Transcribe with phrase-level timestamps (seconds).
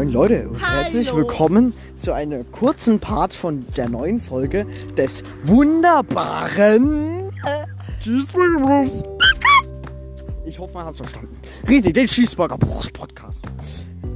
[0.00, 0.80] Moin Leute und Hallo.
[0.80, 7.66] herzlich willkommen zu einer kurzen Part von der neuen Folge des wunderbaren äh,
[8.02, 9.72] Cheeseburger Bros Podcast.
[10.46, 11.36] Ich hoffe, man hat es verstanden.
[11.68, 13.44] Richtig, den Cheeseburger Bros Podcast.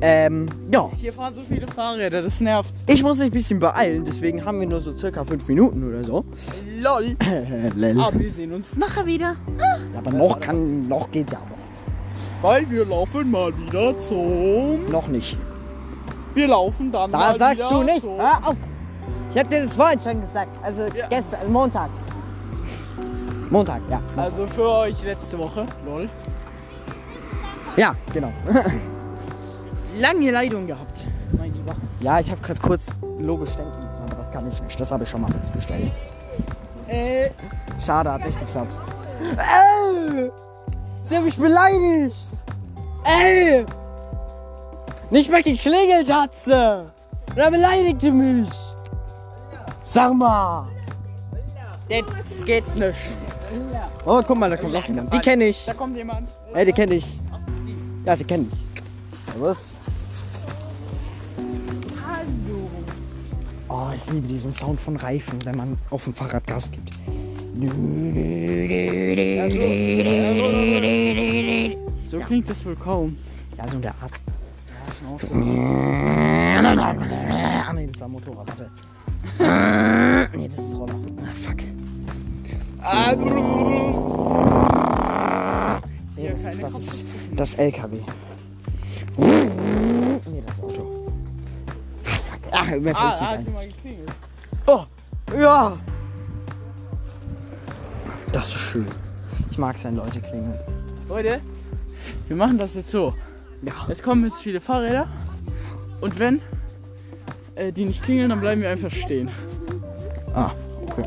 [0.01, 2.73] Ähm, ja, Hier fahren so viele Fahrräder, das nervt.
[2.87, 6.03] ich muss mich ein bisschen beeilen, deswegen haben wir nur so circa fünf Minuten oder
[6.03, 6.25] so.
[6.81, 7.15] LOL.
[7.77, 8.01] Lel.
[8.01, 9.37] Aber wir sehen uns nachher wieder.
[9.95, 11.59] Aber noch kann, noch geht's ja noch.
[12.41, 14.89] Weil wir laufen mal wieder zum.
[14.89, 15.37] Noch nicht.
[16.35, 18.01] Wir laufen dann Da mal sagst wieder du nicht.
[18.01, 18.57] Zum, Hör auf.
[19.33, 20.51] Ich hab dir das vorhin schon gesagt.
[20.63, 21.09] Also Ja.
[21.09, 21.91] gestern, Montag.
[23.51, 24.01] Montag, ja.
[24.17, 25.67] also für euch letzte Woche.
[25.87, 26.09] LOL.
[27.77, 28.33] Ja, genau.
[29.99, 31.05] Lange Leitung gehabt,
[31.39, 31.75] mein Lieber.
[32.01, 34.81] Ja, ich habe gerade kurz logisch denken müssen, aber das kann ich nicht.
[34.81, 35.91] Das habe ich schon mal festgestellt.
[36.89, 37.31] Äh,
[37.85, 38.79] Schade, hat nicht geklappt.
[39.37, 40.31] Ey!
[41.03, 42.17] Sie haben mich beleidigt!
[43.05, 43.65] Ey!
[45.15, 46.91] Nicht mehr geklingelt hat sie!
[47.31, 48.49] Und er beleidigte mich!
[49.85, 50.67] Sag mal!
[51.89, 52.99] das geht nicht.
[54.05, 55.15] Oh, guck mal, da kommt noch jemand.
[55.15, 55.67] Die kenne ich.
[55.67, 56.29] Da kommt jemand.
[56.53, 57.21] Ey, die kenne ich.
[58.05, 59.27] Ja, die kenne ich.
[59.33, 59.77] Servus.
[62.05, 62.69] Hallo.
[63.69, 66.91] Oh, ich liebe diesen Sound von Reifen, wenn man auf dem Fahrrad Gas gibt.
[72.05, 73.17] So klingt das wohl kaum.
[73.57, 74.11] Ja, so in der Art.
[75.05, 75.29] Schnauze.
[76.57, 78.71] Ah, nee, das war Motorrad, warte.
[80.37, 80.95] nee, das ist Roller.
[81.23, 81.57] Ah, fuck.
[86.17, 87.99] Nee, das ist, das ist das LKW.
[89.19, 91.13] Nee, das Auto.
[92.05, 92.41] Ah, fuck.
[92.53, 93.47] Ach, mir Ah, fällt nicht hat ein.
[94.67, 94.85] Oh,
[95.39, 95.77] ja.
[98.33, 98.87] Das ist schön.
[99.51, 100.59] Ich mag es, wenn Leute klingeln.
[101.09, 101.41] Leute,
[102.29, 103.13] wir machen das jetzt so.
[103.67, 103.73] Ja.
[103.89, 105.09] Es kommen jetzt viele Fahrräder.
[106.01, 106.41] Und wenn
[107.55, 109.31] äh, die nicht klingeln, dann bleiben wir einfach stehen.
[110.35, 110.51] Ah,
[110.87, 111.03] okay.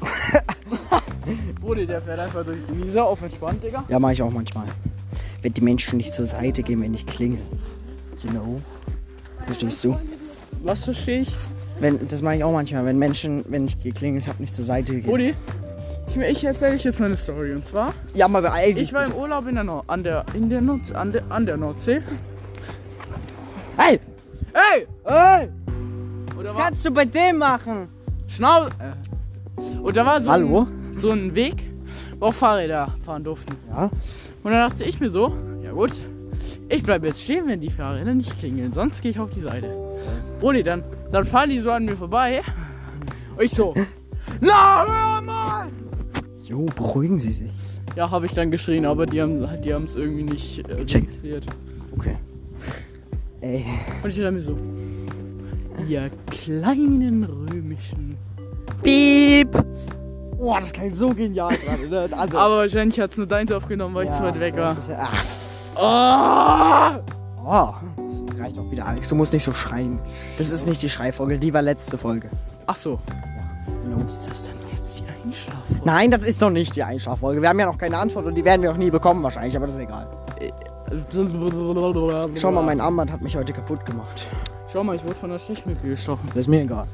[1.60, 3.84] Brudi, der fährt einfach durch die Wiese auf entspannt, Digga.
[3.88, 4.66] Ja, mache ich auch manchmal.
[5.42, 7.40] Wenn die Menschen nicht zur Seite gehen, wenn ich klingel.
[8.22, 8.60] You know.
[9.46, 9.98] Verstehst du?
[10.62, 11.34] Was verstehe ich?
[11.80, 14.94] Wenn, das mache ich auch manchmal, wenn Menschen, wenn ich geklingelt habe, nicht zur Seite
[14.94, 15.06] gehen.
[15.06, 15.34] Brudi,
[16.16, 17.52] ich, ich erzähle euch jetzt meine Story.
[17.52, 18.82] Und zwar, Ja, mal dich.
[18.82, 21.46] ich war im Urlaub in der Nord an der in der Nord an der an
[21.46, 22.00] der Nordsee.
[23.76, 23.98] Hey!
[24.52, 24.86] Hey!
[25.04, 25.48] Hey!
[26.28, 27.88] Da Was war kannst du bei dem machen?
[28.28, 28.70] Schnau äh.
[29.80, 30.62] Und da war so Hallo?
[30.62, 31.70] Ein, so ein Weg,
[32.18, 33.56] wo auch Fahrräder fahren durften.
[33.70, 33.84] Ja.
[34.42, 35.32] Und dann dachte ich mir so,
[35.62, 36.00] ja gut,
[36.68, 39.70] ich bleibe jetzt stehen, wenn die Fahrräder nicht klingeln, sonst gehe ich auf die Seite.
[40.40, 42.42] Brudi, dann, dann fahren die so an mir vorbei.
[43.36, 43.74] Und ich so,
[44.40, 45.68] na hör mal!
[46.46, 47.50] Jo, beruhigen Sie sich.
[47.96, 51.46] Ja, habe ich dann geschrien, aber die haben die es irgendwie nicht äh, registriert.
[51.96, 52.16] Okay.
[53.40, 53.64] Ey.
[54.02, 54.56] Und ich dachte mir so,
[55.88, 58.16] ihr kleinen römischen.
[58.82, 59.48] Piep!
[60.36, 61.88] Oh, das klingt so genial gerade.
[61.88, 62.08] Ne?
[62.16, 64.76] Also, Aber wahrscheinlich hat es nur deins aufgenommen, weil ich zu weit weg war.
[64.88, 65.10] ja-
[65.76, 67.00] Ah.
[67.36, 67.74] Oh!
[67.98, 69.08] Oh, reicht auch wieder, Alex.
[69.08, 69.98] Du musst nicht so schreien.
[70.38, 72.28] Das ist nicht die Schreifolge, die war letzte Folge.
[72.66, 72.98] Ach so.
[73.84, 74.04] Genau.
[74.06, 75.82] Ist das dann jetzt die Einschlaffolge?
[75.84, 77.40] Nein, das ist noch nicht die Einschlaffolge.
[77.42, 79.66] Wir haben ja noch keine Antwort und die werden wir auch nie bekommen wahrscheinlich, aber
[79.66, 80.06] das ist egal.
[82.36, 84.26] Schau mal, mein Armband hat mich heute kaputt gemacht.
[84.72, 86.28] Schau mal, ich wurde von der Stechmücke gestochen.
[86.28, 86.86] Das ist mir egal.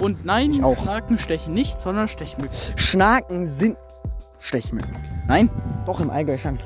[0.00, 0.76] Und nein, Ich auch.
[0.82, 2.54] Schnaken stechen nicht, sondern Stechmücken.
[2.76, 3.76] Schnaken sind
[4.38, 4.96] Stechmücken.
[5.26, 5.48] Nein.
[5.86, 6.58] Doch, im Allgäu schon.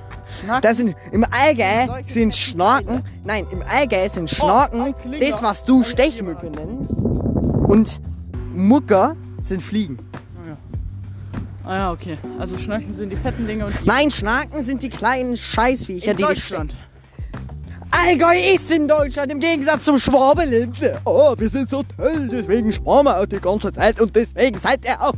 [0.43, 0.63] Schnaken.
[0.63, 5.31] Das sind, Im Allgäu sind Schnaken, nein, im Allgäu sind Schnaken ein Klinger.
[5.31, 6.97] das, was du Stechmücke nennst.
[6.99, 8.01] Und
[8.55, 9.99] Mucker sind Fliegen.
[11.71, 12.19] Ah ja, okay.
[12.41, 16.17] Also Schnaken sind die fetten Dinge und die Nein, Schnaken sind die kleinen Scheißviecher, in
[16.17, 16.75] die Deutschland.
[17.93, 20.77] Allgäu ist in Deutschland im Gegensatz zum Schwabenland.
[21.05, 24.85] Oh, wir sind so toll, deswegen sparen wir auch die ganze Zeit und deswegen seid
[24.85, 25.15] ihr auch.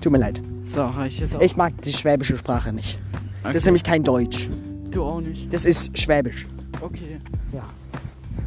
[0.00, 0.40] Tut mir leid.
[0.62, 1.40] So, reicht jetzt auch.
[1.40, 3.00] Ich mag die schwäbische Sprache nicht.
[3.42, 3.56] Das Okay.
[3.56, 4.48] ist nämlich kein Deutsch.
[4.92, 5.52] Du auch nicht.
[5.52, 6.46] Das ist Schwäbisch.
[6.80, 7.18] Okay.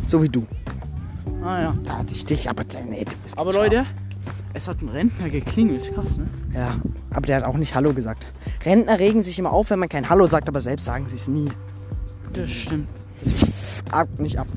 [0.08, 0.48] So wie du.
[1.44, 1.78] Ah ja.
[1.86, 3.52] Ja, dich, dich, aber nee, du bist Aber.
[3.52, 3.86] Leute,
[4.54, 5.94] es hat ein Rentner geklingelt.
[5.94, 6.28] Krass, ne?
[6.54, 6.76] Ja,
[7.12, 8.28] aber der hat auch nicht Hallo gesagt.
[8.64, 11.28] Rentner regen sich immer auf, wenn man kein Hallo sagt, aber selbst sagen sie es
[11.28, 11.50] nie.
[12.34, 12.88] Das stimmt.
[13.24, 13.34] Das
[13.92, 14.48] ab, nicht ab.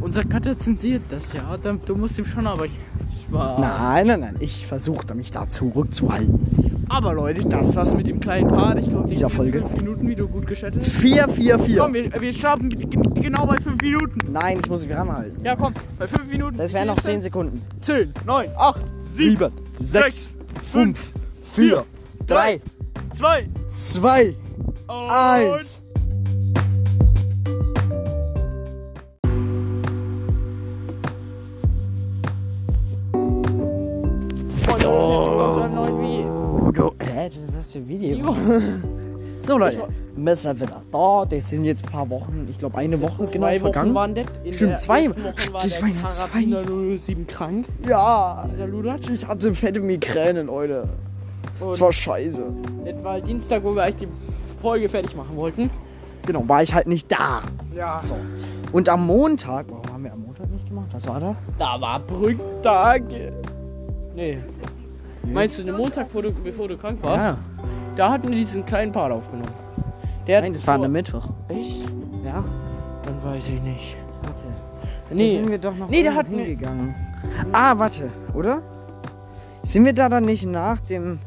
[0.00, 1.56] Unser Cutter zensiert das ja.
[1.86, 2.66] Du musst ihm schon aber.
[2.66, 3.60] Spaß.
[3.60, 4.36] Nein, nein, nein.
[4.40, 6.71] Ich versuche mich da zurückzuhalten.
[6.92, 8.78] Aber Leute, das war's mit dem kleinen Part.
[8.78, 9.60] Ich glaube, Dieser Folge.
[9.60, 10.86] 5 Minuten Video gut geschätzt.
[10.86, 11.78] 4, 4, 4.
[11.78, 12.68] Komm, wir, wir starten
[13.14, 14.18] genau bei 5 Minuten.
[14.30, 15.42] Nein, ich muss mich ranhalten.
[15.42, 16.58] Ja, komm, bei 5 Minuten.
[16.58, 17.62] Das wären noch 10 Sekunden.
[17.80, 18.82] 10, 9, 8,
[19.14, 20.30] 7, 7, 6,
[20.70, 20.98] 5,
[21.54, 21.84] 4,
[22.26, 22.60] 3,
[23.16, 24.36] 2, 2,
[24.86, 25.81] und 1.
[37.76, 38.36] ein Video.
[39.44, 39.88] So Leute,
[40.36, 41.24] sind wieder da.
[41.28, 43.94] Das sind jetzt ein paar Wochen, ich glaube eine Woche genau Zwei Wochen vergangen.
[43.94, 44.26] waren das.
[44.44, 45.08] In Stimmt, zwei.
[45.08, 45.52] Das
[45.82, 46.30] waren ja zwei.
[46.30, 47.66] Karabiner 007 krank.
[47.88, 50.88] Ja, der ich hatte fette Migräne, Leute.
[51.58, 52.44] Und Das war scheiße.
[52.84, 55.70] das war Dienstag, wo wir eigentlich die Folge fertig machen wollten.
[56.24, 57.42] Genau, war ich halt nicht da.
[57.74, 58.00] Ja.
[58.06, 58.14] So.
[58.70, 60.86] Und am Montag, warum haben wir am Montag nicht gemacht?
[60.92, 61.34] Was war da?
[61.58, 63.02] Da war Brücktag.
[64.14, 64.38] Nee.
[65.24, 67.38] Meinst du den Montag, bevor du, bevor du krank warst?
[67.96, 69.50] Da hatten wir diesen kleinen Part aufgenommen.
[70.26, 71.28] Der Nein, das war vor- der Mittwoch.
[71.48, 71.84] Echt?
[72.24, 72.42] Ja.
[73.04, 73.96] Dann weiß ich nicht.
[74.22, 74.44] Warte.
[75.10, 75.34] Nee.
[75.36, 76.94] Da sind wir doch noch Nee, der irgendwo hat ne- hingegangen.
[77.52, 78.62] Ah, warte, oder?
[79.62, 81.18] Sind wir da dann nicht nach dem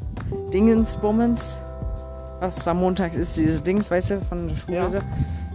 [0.53, 1.57] Dingensbummens,
[2.39, 4.77] was da montags ist, dieses Dings, weißt du, von der Schule?
[4.77, 4.89] Ja.
[4.89, 4.99] da?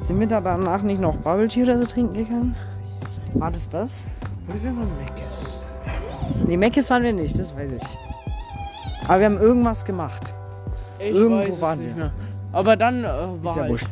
[0.03, 2.55] Sind wir da danach nicht noch Bubble Tea oder so trinken gegangen?
[3.35, 4.05] War das das?
[4.49, 5.67] Oder man weg ist.
[6.47, 7.83] Nee, Meckes waren wir nicht, das weiß ich.
[9.09, 10.35] Aber wir haben irgendwas gemacht.
[11.01, 12.05] Ich Irgendwo weiß waren nicht wir.
[12.05, 12.13] mehr.
[12.53, 13.09] Aber dann äh,
[13.43, 13.87] war ja halt,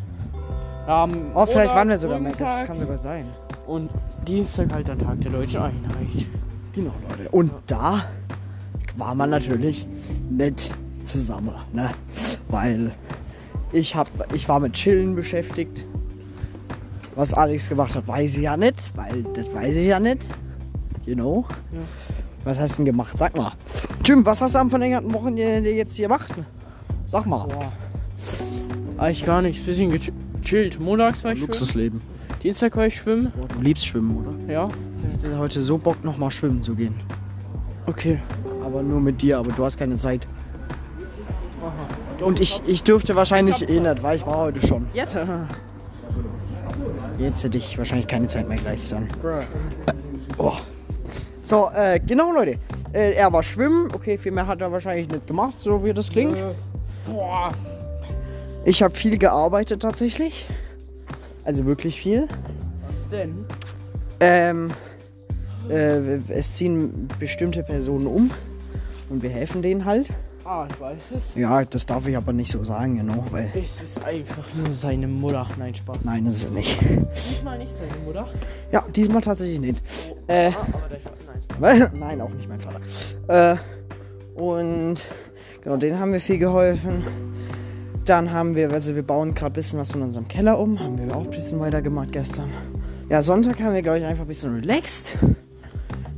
[0.87, 3.27] am Oh, vielleicht waren wir sogar Meckes, das kann sogar sein.
[3.67, 3.91] Und
[4.27, 6.27] Dienstag halt der Tag der deutschen Einheit.
[6.75, 7.31] Genau, Leute.
[7.31, 8.05] Und da
[8.97, 9.87] war man natürlich
[10.31, 10.75] nicht
[11.05, 11.91] zusammen, ne?
[12.49, 12.93] Weil
[13.73, 15.87] ich hab, ich war mit Chillen beschäftigt.
[17.15, 20.25] Was Alex gemacht hat, weiß ich ja nicht, weil das weiß ich ja nicht.
[21.05, 21.45] You know?
[21.73, 21.81] Ja.
[22.45, 23.19] Was hast du denn gemacht?
[23.19, 23.53] Sag mal.
[24.05, 26.33] Jim, was hast du am verlängerten Wochenende jetzt hier gemacht?
[27.09, 27.47] Sag mal.
[27.47, 27.73] Boah.
[28.99, 29.65] Eigentlich gar nichts.
[29.65, 30.79] Bisschen gechillt.
[30.79, 31.49] Montags war ich schwimmen.
[31.49, 32.03] Luxusleben.
[32.43, 33.33] Dienstag war ich schwimmen.
[33.35, 34.53] Boah, du liebst schwimmen, oder?
[34.53, 34.69] Ja.
[35.15, 36.95] Ich hätte heute so Bock, nochmal schwimmen zu gehen.
[37.87, 38.19] Okay.
[38.63, 40.29] Aber nur mit dir, aber du hast keine Zeit.
[41.63, 42.27] Aha.
[42.27, 44.87] Und ich, ich dürfte wahrscheinlich eh nicht, weil ich war heute schon.
[44.93, 45.17] Jetzt.
[47.19, 49.09] Jetzt hätte ich wahrscheinlich keine Zeit mehr gleich dann.
[50.37, 50.53] Oh.
[51.43, 52.59] So, äh, genau Leute.
[52.93, 53.89] Äh, er war schwimmen.
[53.95, 56.37] Okay, viel mehr hat er wahrscheinlich nicht gemacht, so wie das klingt.
[57.11, 57.53] Boah.
[58.65, 60.47] Ich habe viel gearbeitet tatsächlich.
[61.45, 62.29] Also wirklich viel.
[62.29, 63.45] Was denn?
[64.21, 64.71] Ähm,
[65.71, 68.31] äh, es ziehen bestimmte Personen um.
[69.09, 70.11] Und wir helfen denen halt.
[70.45, 71.35] Ah, ich weiß es.
[71.35, 73.51] Ja, das darf ich aber nicht so sagen, genau, weil.
[73.55, 75.47] Es ist einfach nur seine Mutter.
[75.59, 75.99] Nein, Spaß.
[76.05, 76.79] Nein, das ist es nicht.
[77.31, 78.29] Diesmal nicht seine Mutter.
[78.73, 79.83] Ja, diesmal tatsächlich nicht.
[80.11, 80.49] Oh, Äh.
[80.49, 81.01] ah, aber der
[81.61, 81.91] Nein.
[81.99, 82.81] Nein, auch nicht mein Vater.
[83.29, 83.57] Äh,
[84.41, 85.05] und
[85.63, 87.05] genau, denen haben wir viel geholfen.
[88.05, 90.79] Dann haben wir, also wir bauen gerade ein bisschen was von unserem Keller um.
[90.81, 92.49] Haben wir auch ein bisschen weitergemacht gestern.
[93.11, 95.19] Ja, Sonntag haben wir, glaube ich, einfach ein bisschen relaxed.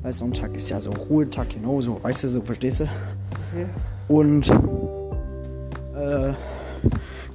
[0.02, 2.84] Weil Sonntag ist ja so Ruhetag, genau so, weißt du, so verstehst du?
[2.84, 3.66] Okay.
[4.08, 4.48] Und
[5.94, 6.32] äh,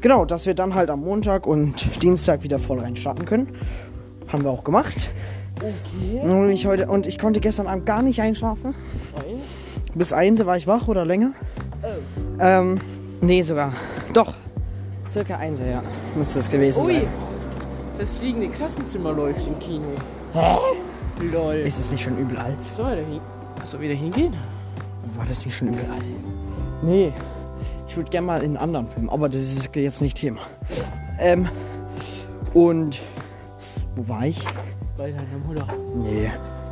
[0.02, 3.50] genau, dass wir dann halt am Montag und Dienstag wieder voll rein starten können.
[4.28, 5.12] Haben wir auch gemacht.
[5.58, 6.20] Okay.
[6.22, 8.74] Und ich, heute, und ich konnte gestern Abend gar nicht einschlafen.
[9.94, 11.34] Bis 1 war ich wach oder länger.
[11.86, 12.40] Oh.
[12.40, 12.80] Ähm,
[13.22, 13.72] nee, sogar.
[14.14, 14.34] Doch.
[15.10, 15.82] Circa 1, ja.
[16.16, 16.94] Müsste es gewesen Ui.
[16.94, 17.08] sein.
[17.98, 19.88] Das fliegende Klassenzimmer läuft im Kino.
[20.34, 20.58] Hä?
[21.32, 21.56] Lol.
[21.56, 22.58] Ist es nicht schon übel alt?
[22.76, 23.22] Soll er da hin?
[23.64, 24.36] Soll wieder hingehen?
[25.16, 26.04] War das nicht schon übel alt?
[26.82, 27.14] Nee.
[27.88, 30.42] Ich würde gerne mal in einen anderen Film, aber das ist jetzt nicht Thema.
[31.20, 31.48] Ähm,
[32.54, 33.00] und
[33.96, 34.44] wo war ich?
[34.98, 35.66] Bei deiner Mutter.
[35.96, 36.32] Nee,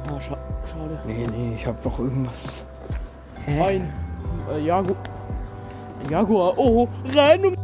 [0.09, 0.37] Ah, scha
[0.69, 0.99] schade.
[1.07, 2.65] nee, nee, ich habe doch irgendwas.
[3.45, 3.61] Hä?
[3.61, 3.93] Ein
[4.49, 4.71] äh.
[6.03, 6.57] Ein Jaguar.
[6.57, 7.55] Oh, renn um.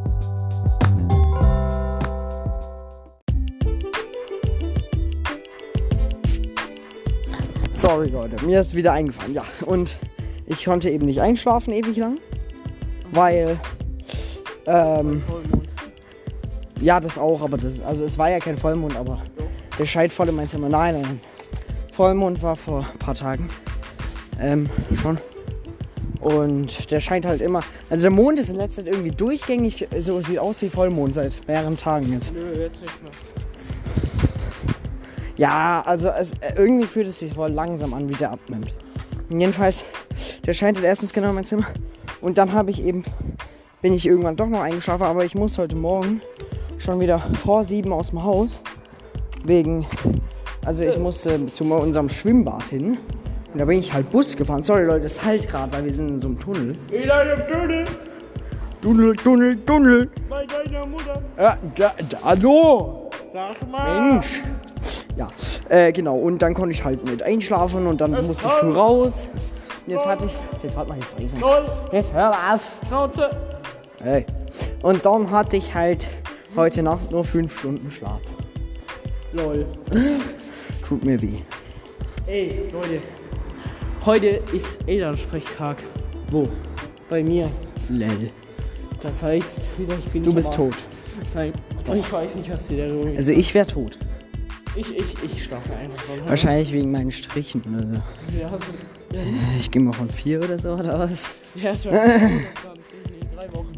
[7.73, 9.33] Sorry, Leute, mir ist wieder eingefallen.
[9.33, 9.97] Ja, und
[10.45, 12.19] ich konnte eben nicht einschlafen ewig lang,
[13.11, 13.57] weil
[14.65, 15.23] ähm,
[16.81, 19.19] ja, das auch, aber das also es war ja kein Vollmond, aber
[19.77, 20.67] der scheint voll in mein Zimmer.
[20.67, 21.21] Nein, nein.
[21.93, 23.49] Vollmond war vor ein paar Tagen.
[24.41, 24.69] Ähm,
[25.01, 25.17] schon.
[26.21, 27.63] Und der scheint halt immer.
[27.89, 31.47] Also der Mond ist in letzter Zeit irgendwie durchgängig, so sieht aus wie Vollmond seit
[31.47, 32.33] mehreren Tagen jetzt.
[32.33, 33.11] Nö, jetzt nicht mehr.
[35.37, 38.73] Ja, also es, äh, irgendwie fühlt es sich voll langsam an, wie der abnimmt.
[39.29, 39.85] Jedenfalls,
[40.45, 41.67] der scheint halt erstens genau in mein Zimmer.
[42.19, 43.05] Und dann habe ich eben,
[43.81, 46.21] bin ich irgendwann doch noch eingeschlafen, aber ich muss heute Morgen
[46.77, 48.61] schon wieder vor sieben aus dem Haus.
[49.45, 49.85] Wegen,
[50.65, 52.97] also ich musste zu unserem Schwimmbad hin.
[53.53, 54.63] Und da bin ich halt Bus gefahren.
[54.63, 56.73] Sorry Leute, es halt gerade, weil wir sind in so einem Tunnel.
[56.91, 57.85] In einem Tunnel
[58.81, 60.09] Tunnel, Tunnel, Tunnel.
[60.29, 61.21] bei deiner Mutter.
[61.37, 63.09] Ja, da, da, hallo.
[63.33, 64.11] Sag mal.
[64.13, 64.41] Mensch.
[65.17, 65.27] Ja,
[65.67, 66.15] äh, genau.
[66.15, 69.27] Und dann konnte ich halt nicht einschlafen und dann Es musste ich früh raus.
[69.85, 70.63] Jetzt hatte ich.
[70.63, 71.35] Jetzt halt mal die Fresse.
[71.91, 72.61] Jetzt hör auf.
[72.87, 73.29] Schnauze.
[74.01, 74.25] Hey.
[74.81, 76.07] Und dann hatte ich halt
[76.55, 78.21] heute Nacht nur fünf Stunden Schlaf.
[79.33, 79.65] Lol.
[80.87, 81.41] Tut mir weh.
[82.27, 83.01] Ey, Leute.
[84.09, 85.83] Heute ist Elternsprechtag.
[86.31, 86.49] Wo?
[87.11, 87.51] Bei mir.
[87.89, 88.31] Lell.
[89.03, 90.73] Das heißt, vielleicht bin Du ich bist aber- tot.
[91.35, 91.53] Nein,
[91.93, 93.15] ich weiß nicht, was die da irgendwie.
[93.17, 93.99] Also ich wäre tot.
[94.75, 96.03] ich, ich, ich schlafe einfach.
[96.07, 96.27] so.
[96.27, 98.39] Wahrscheinlich wegen meinen Strichen oder so.
[98.41, 99.21] Ja, so, ja,
[99.59, 101.29] Ich gehe mal von vier oder so oder was?
[101.53, 101.91] ja schon.
[103.35, 103.73] drei Wochen.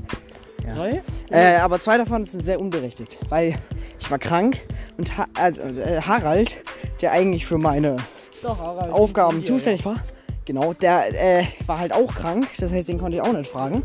[0.66, 0.76] Ja.
[0.76, 1.02] Drei?
[1.30, 3.56] Äh, aber zwei davon sind sehr unberechtigt, weil
[4.00, 4.62] ich war krank
[4.98, 6.56] und ha also, äh, Harald,
[7.02, 7.98] der eigentlich für meine
[8.42, 8.94] Doch, Harald.
[8.94, 10.02] Aufgaben Ja, zuständig war,
[10.46, 13.84] genau, der äh, war halt auch krank, das heißt, den konnte ich auch nicht fragen.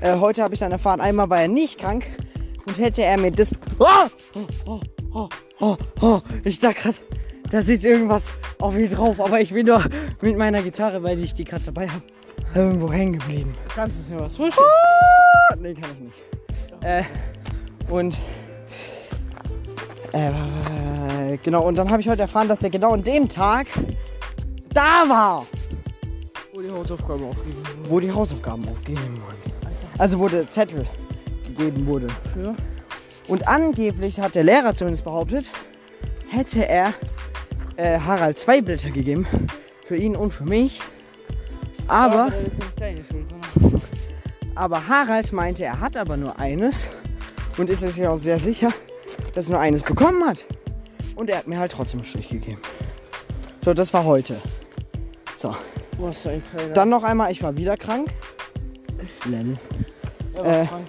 [0.00, 2.06] Äh, heute habe ich dann erfahren, einmal war er nicht krank
[2.66, 3.52] und hätte er mir das...
[3.78, 3.86] Oh!
[4.34, 4.80] Oh, oh,
[5.12, 5.28] oh,
[5.60, 6.20] oh, oh.
[6.44, 6.96] Ich dachte gerade,
[7.50, 9.84] da sitzt irgendwas auf ihn drauf, aber ich bin doch
[10.20, 12.04] mit meiner Gitarre, weil ich die gerade dabei habe,
[12.54, 13.54] irgendwo hängen geblieben.
[13.74, 14.66] Kannst du es mir was vorstellen?
[14.68, 16.18] Ah, Nee, kann ich nicht.
[16.82, 17.02] Äh,
[17.90, 18.16] und.
[20.12, 23.66] Äh, genau, und dann habe ich heute erfahren, dass er genau an dem Tag
[24.72, 25.46] da war,
[26.60, 27.90] Wo die Hausaufgaben aufgegeben wurden.
[27.90, 29.70] wo die Hausaufgaben aufgegeben wurden.
[29.96, 30.86] Also wo der Zettel
[31.46, 32.06] gegeben wurde.
[32.34, 32.54] Für?
[33.28, 35.50] Und angeblich hat der Lehrer zumindest behauptet,
[36.28, 36.92] hätte er
[37.76, 39.26] äh, Harald zwei Blätter gegeben.
[39.86, 40.82] Für ihn und für mich.
[41.88, 42.30] Aber.
[42.78, 43.82] sondern.
[44.54, 46.88] Aber Harald meinte, er hat aber nur eines
[47.56, 48.70] und ist es ja auch sehr sicher,
[49.34, 50.44] dass er nur eines bekommen hat.
[51.16, 52.60] Und er hat mir halt trotzdem einen Strich gegeben.
[53.64, 54.36] So, das war heute.
[55.36, 55.56] So,
[56.00, 56.42] Was ein
[56.74, 58.10] dann noch einmal, ich war wieder krank.
[59.26, 59.58] Lel.
[60.34, 60.88] Er war äh, krank.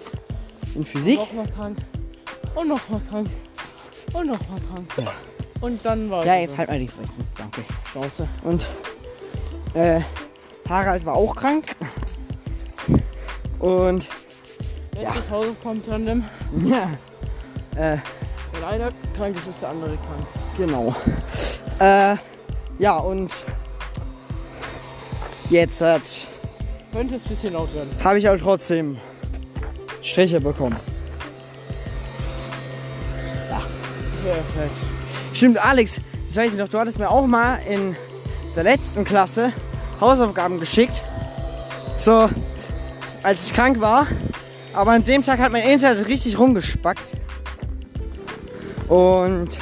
[0.76, 1.20] In Physik.
[1.20, 1.78] Nochmal krank.
[2.56, 3.30] Und nochmal krank.
[4.14, 4.94] Und nochmal krank.
[4.98, 5.12] Ja.
[5.60, 7.22] Und dann war Ja, jetzt halt mal die Fresse.
[7.38, 7.64] Danke.
[7.92, 8.28] Schnauze.
[8.44, 8.66] Und
[9.74, 10.02] äh,
[10.70, 11.76] Harald war auch krank.
[13.60, 14.08] Und
[14.96, 16.24] Letztes Hausaufgaben-Tandem.
[16.66, 16.90] ja,
[17.76, 17.98] äh,
[18.54, 20.28] Wenn einer krank ist, ist der andere krank.
[20.58, 20.96] Genau.
[21.80, 22.16] Äh,
[22.80, 23.32] ja, und
[25.52, 26.02] jetzt hat
[26.92, 27.90] Könnte es ein bisschen laut werden.
[28.04, 28.98] habe ich auch trotzdem
[30.02, 30.78] Striche bekommen.
[34.24, 34.76] Perfekt.
[35.34, 37.96] Stimmt, Alex, das weiß ich noch, du hattest mir auch mal in
[38.56, 39.52] der letzten Klasse
[40.00, 41.02] Hausaufgaben geschickt.
[41.98, 42.30] So,
[43.24, 44.08] als ich krank war.
[44.74, 47.14] Aber an dem Tag hat mein Internet richtig rumgespackt.
[48.88, 49.60] Und.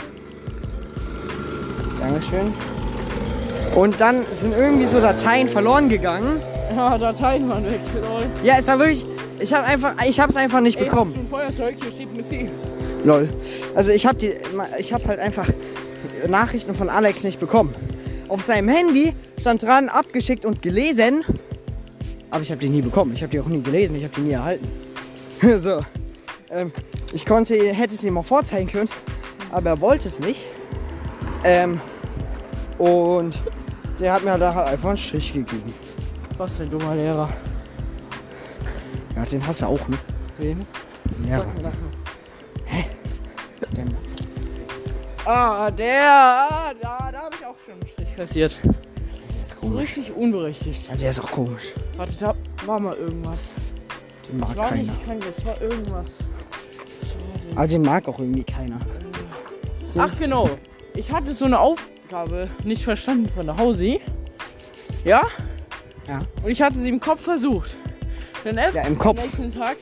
[2.00, 2.54] Dankeschön.
[3.76, 6.42] Und dann sind irgendwie so Dateien verloren gegangen.
[6.76, 7.80] Ja, Dateien waren weg.
[8.02, 8.22] Lol.
[8.44, 9.06] Ja, es war wirklich.
[9.40, 11.14] Ich habe einfach, ich habe es einfach nicht Ey, bekommen.
[11.14, 11.78] hast du ein Feuerzeug?
[11.82, 12.52] Hier steht mit.
[13.06, 13.30] Lol.
[13.76, 14.34] Also ich habe die,
[14.78, 15.50] ich habe halt einfach
[16.28, 17.74] Nachrichten von Alex nicht bekommen.
[18.28, 21.24] Auf seinem Handy stand dran, abgeschickt und gelesen.
[22.32, 23.14] Aber ich habe die nie bekommen.
[23.16, 23.96] Ich habe die auch nie gelesen.
[23.96, 24.68] Ich habe die nie erhalten.
[25.58, 25.80] so.
[26.52, 26.72] Ähm,
[27.14, 28.90] ich konnte, hätte es ihm auch vorzeigen können,
[29.52, 30.46] aber er wollte es nicht.
[31.44, 31.80] Ähm,
[32.80, 33.40] und
[34.00, 35.74] der hat mir da halt einfach einen Strich gegeben.
[36.38, 37.30] Was für ein dummer Lehrer.
[39.16, 39.98] Ja, den hast du auch, ne?
[40.38, 40.66] Wen?
[41.24, 41.46] Lehrer.
[41.46, 42.86] Mir das mal.
[43.76, 43.96] Den-
[45.26, 46.48] Ah, der.
[46.50, 48.60] Ah, da, da habe ich auch schon einen Strich kassiert.
[48.64, 49.98] Der ist So komisch.
[49.98, 50.90] richtig unberechtigt.
[50.90, 51.74] Ja, der ist auch komisch.
[51.98, 52.34] Warte, da
[52.66, 53.54] war mal irgendwas.
[54.28, 54.84] Den mag Ich war keiner.
[54.84, 56.10] nicht krank, es war irgendwas.
[57.56, 58.80] Aber den mag auch irgendwie keiner.
[59.86, 60.00] So.
[60.00, 60.50] Ach genau,
[60.96, 61.60] ich hatte so eine
[62.10, 64.02] Aufgabe nicht verstanden von der Hausi.
[65.06, 65.22] Ja?
[66.08, 66.24] Ja.
[66.44, 67.78] Und ich hatte sie im Kopf versucht.
[68.44, 69.22] Dann erst Ja, im am Kopf.
[69.22, 69.78] nächsten Tag.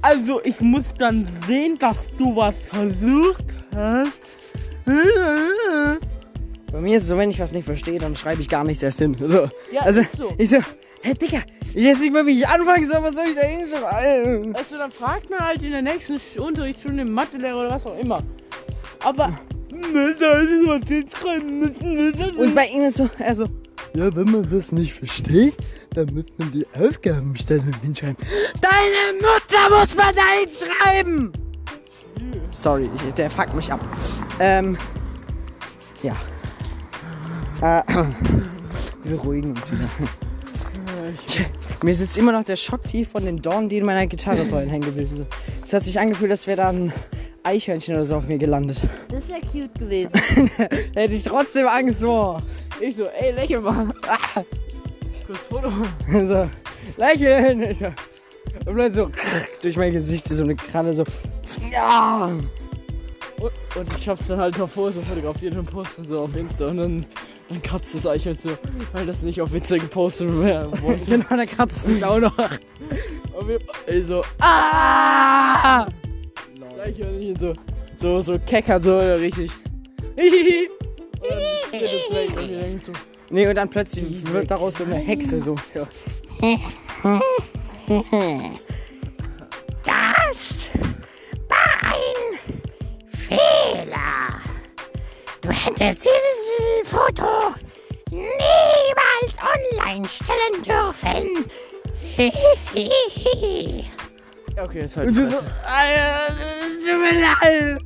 [0.00, 4.20] Also ich muss dann sehen, dass du was versucht hast.
[6.72, 8.82] Bei mir ist es so, wenn ich was nicht verstehe, dann schreibe ich gar nichts
[8.82, 9.16] erst hin.
[9.24, 9.48] So.
[9.70, 10.34] Ja, also, so.
[10.38, 10.56] ich so,
[11.02, 14.56] hä, Digga, ich weiß nicht mal, wie ich anfangen soll, was soll ich da hinschreiben?
[14.56, 18.24] Also dann fragt man halt in der nächsten Unterrichtsstunde im Mathelehrer oder was auch immer.
[19.04, 19.38] Aber
[22.36, 23.46] Und bei ihm ist so, er so,
[23.94, 25.54] ja, wenn man das nicht versteht,
[25.94, 28.16] dann muss man die Aufgabenstellung hinschreiben.
[28.60, 31.32] Deine Mutter muss man da hinschreiben!
[32.50, 33.80] Sorry, ich, der fuckt mich ab.
[34.40, 34.76] Ähm,
[36.02, 36.14] ja.
[37.60, 37.82] Äh,
[39.04, 39.88] wir beruhigen uns wieder.
[41.26, 41.44] Tja,
[41.82, 44.84] Mir sitzt immer noch der Schocktief von den Dornen, die in meiner Gitarre vorhin hängen
[44.84, 45.26] geblieben sind.
[45.64, 46.92] Es hat sich angefühlt, als wäre da ein
[47.44, 48.82] Eichhörnchen oder so auf mir gelandet.
[49.08, 50.10] Das wäre cute gewesen.
[50.94, 52.42] Hätte ich trotzdem Angst vor.
[52.80, 53.88] Ich so, ey, lächel mal.
[54.06, 54.42] Ah.
[55.26, 55.70] Kurz Foto.
[56.26, 56.48] So,
[56.96, 57.62] lächeln.
[57.62, 57.86] Ich so,
[58.66, 59.10] Und dann so
[59.62, 61.04] durch mein Gesicht so eine Kranne so.
[61.72, 62.26] Ja.
[62.26, 66.76] Und, und ich hab's dann halt davor so fotografiert und posten so auf Insta und
[66.76, 67.06] dann,
[67.48, 68.58] dann kratzt das Eichhörnchen so,
[68.92, 71.10] weil das nicht auf Insta gepostet werden wollte.
[71.10, 72.36] Genau, da kratzt sich auch noch.
[72.38, 75.86] Und wir, ey, so, Ah!
[76.82, 77.52] Eichhörnchen so,
[77.96, 79.52] so, so keckert so richtig.
[81.20, 82.92] und dann so.
[83.30, 85.54] Nee, und dann plötzlich wird daraus so eine Hexe so.
[89.84, 90.70] Das
[91.48, 92.38] war ein
[93.12, 94.40] Fehler.
[95.40, 97.54] Du hättest dieses Foto
[98.10, 101.46] niemals online stellen dürfen.
[104.56, 105.08] Okay, ist halt.
[105.08, 105.36] Und du so.
[105.64, 106.34] Alter,
[106.84, 107.78] tut mir leid.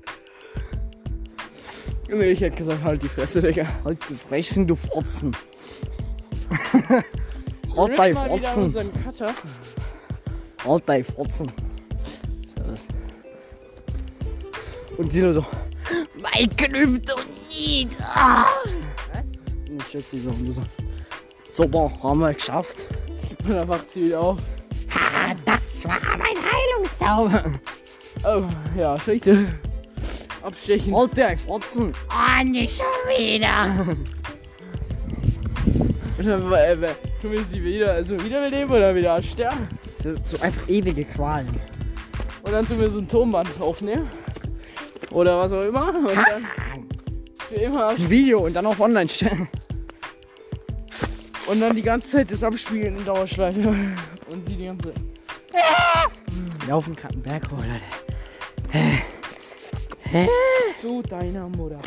[2.32, 3.66] Ich hätte gesagt, halt die Fresse, Digga.
[3.84, 5.36] Halt die Fressen, du Fotzen.
[7.76, 9.04] Wir halt müssen dein Fotzen.
[9.04, 9.34] Cutter.
[10.64, 11.52] Halt dein Fotzen.
[12.46, 12.88] Servus.
[14.96, 15.44] Und sie nur so,
[16.20, 17.88] Weit geübt und nie.
[18.14, 18.46] Ah.
[19.68, 20.62] und ich schätze sie so, und du so.
[21.50, 22.88] Super, haben wir geschafft.
[23.44, 24.38] Und dann wacht sie wieder auf.
[25.76, 27.60] Das war mein Heilungszauber.
[28.24, 28.44] Oh,
[28.78, 29.46] ja, Schichte.
[30.42, 30.96] Abstechen.
[30.96, 31.92] Halt dein Fotzen.
[32.08, 33.86] Oh, nicht schon wieder.
[36.16, 39.68] Und dann äh, äh, tun wir sie wieder, also wiederbeleben oder wieder sterben.
[40.02, 41.60] So, so einfach ewige Qualen.
[42.42, 44.08] Und dann tun wir so ein Tonband aufnehmen.
[45.10, 45.88] Oder was auch immer.
[45.88, 46.46] Und dann
[47.50, 49.46] für immer Ein Video und dann auf online stellen.
[51.46, 53.60] Und dann die ganze Zeit das abspielen in Dauerschleife.
[54.30, 55.15] Und sie die ganze Zeit.
[55.56, 57.82] Wir laufen gerade einen Berg hoch, Leute.
[60.80, 61.80] Zu deiner Mutter.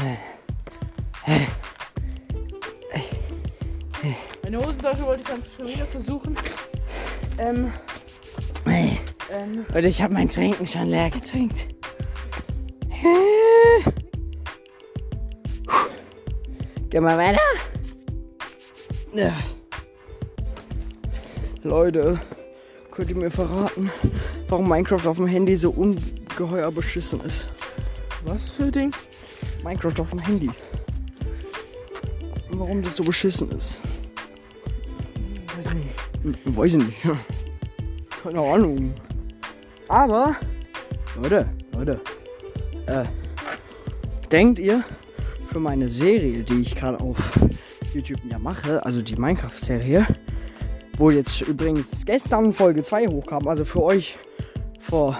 [4.43, 6.35] Meine Hosentasche wollte ich ganz schon wieder versuchen.
[7.37, 7.71] Ähm,
[9.31, 11.67] ähm, Und ich habe mein Trinken schon leer getrinkt.
[16.89, 17.39] Geh mal weiter.
[19.13, 19.33] Ja.
[21.61, 22.19] Leute,
[22.99, 23.89] könnt ihr mir verraten,
[24.49, 27.47] warum Minecraft auf dem Handy so ungeheuer beschissen ist?
[28.25, 28.93] was für Ding?
[29.63, 30.49] Minecraft auf dem Handy.
[32.49, 33.77] Warum das so beschissen ist?
[35.55, 36.43] Weiß ich nicht.
[36.43, 36.97] Hm, Weiß ich nicht.
[38.23, 38.93] Keine Ahnung.
[39.87, 40.35] Aber,
[41.23, 42.01] Leute, Leute,
[42.87, 43.05] äh,
[44.29, 44.83] denkt ihr,
[45.53, 47.17] für meine Serie, die ich gerade auf
[47.93, 50.05] YouTube ja mache, also die Minecraft-Serie,
[50.99, 54.19] wo jetzt übrigens gestern Folge 2 hochkam, also für euch
[54.81, 55.17] vor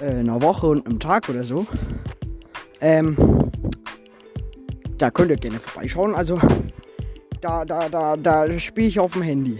[0.00, 1.66] äh, einer Woche und einem Tag oder so,
[2.80, 3.16] ähm,
[4.96, 6.14] da könnt ihr gerne vorbeischauen.
[6.14, 6.40] Also,
[7.40, 9.58] da, da, da, da spiele ich auf dem Handy.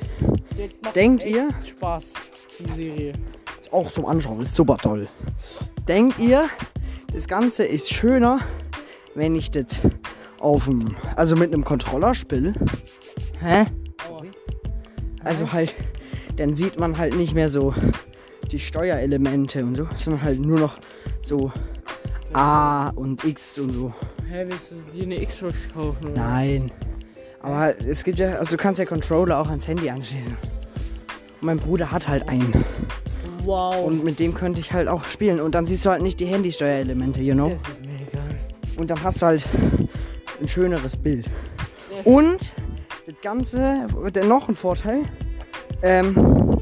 [0.95, 1.49] Denkt ihr?
[1.67, 2.13] Spaß,
[2.61, 3.13] die Serie.
[3.61, 5.09] Ist auch zum Anschauen, ist super toll.
[5.89, 6.45] Denkt ihr,
[7.13, 8.39] das Ganze ist schöner,
[9.17, 9.81] wenn ich das
[10.39, 12.53] auf dem, also mit einem Controller spiele?
[13.41, 13.67] Hä?
[15.25, 15.75] Also halt,
[16.37, 17.75] dann sieht man halt nicht mehr so
[18.51, 20.79] die Steuerelemente und so, sondern halt nur noch
[21.23, 21.53] so
[22.33, 23.93] A und X und so.
[24.29, 26.05] Hä, willst du dir eine Xbox kaufen?
[26.05, 26.15] Oder?
[26.15, 26.71] Nein.
[27.41, 30.37] Aber es gibt ja, also du kannst ja Controller auch ans Handy anschließen.
[31.41, 32.65] Und mein Bruder hat halt einen.
[33.45, 33.87] Wow.
[33.87, 35.41] Und mit dem könnte ich halt auch spielen.
[35.41, 37.57] Und dann siehst du halt nicht die Handysteuerelemente, you know?
[37.63, 38.37] das ist mir egal.
[38.77, 39.45] Und dann hast du halt
[40.41, 41.31] ein schöneres Bild.
[42.05, 42.53] Und
[43.09, 43.87] das Ganze,
[44.27, 45.01] noch ein Vorteil,
[45.83, 46.61] ähm,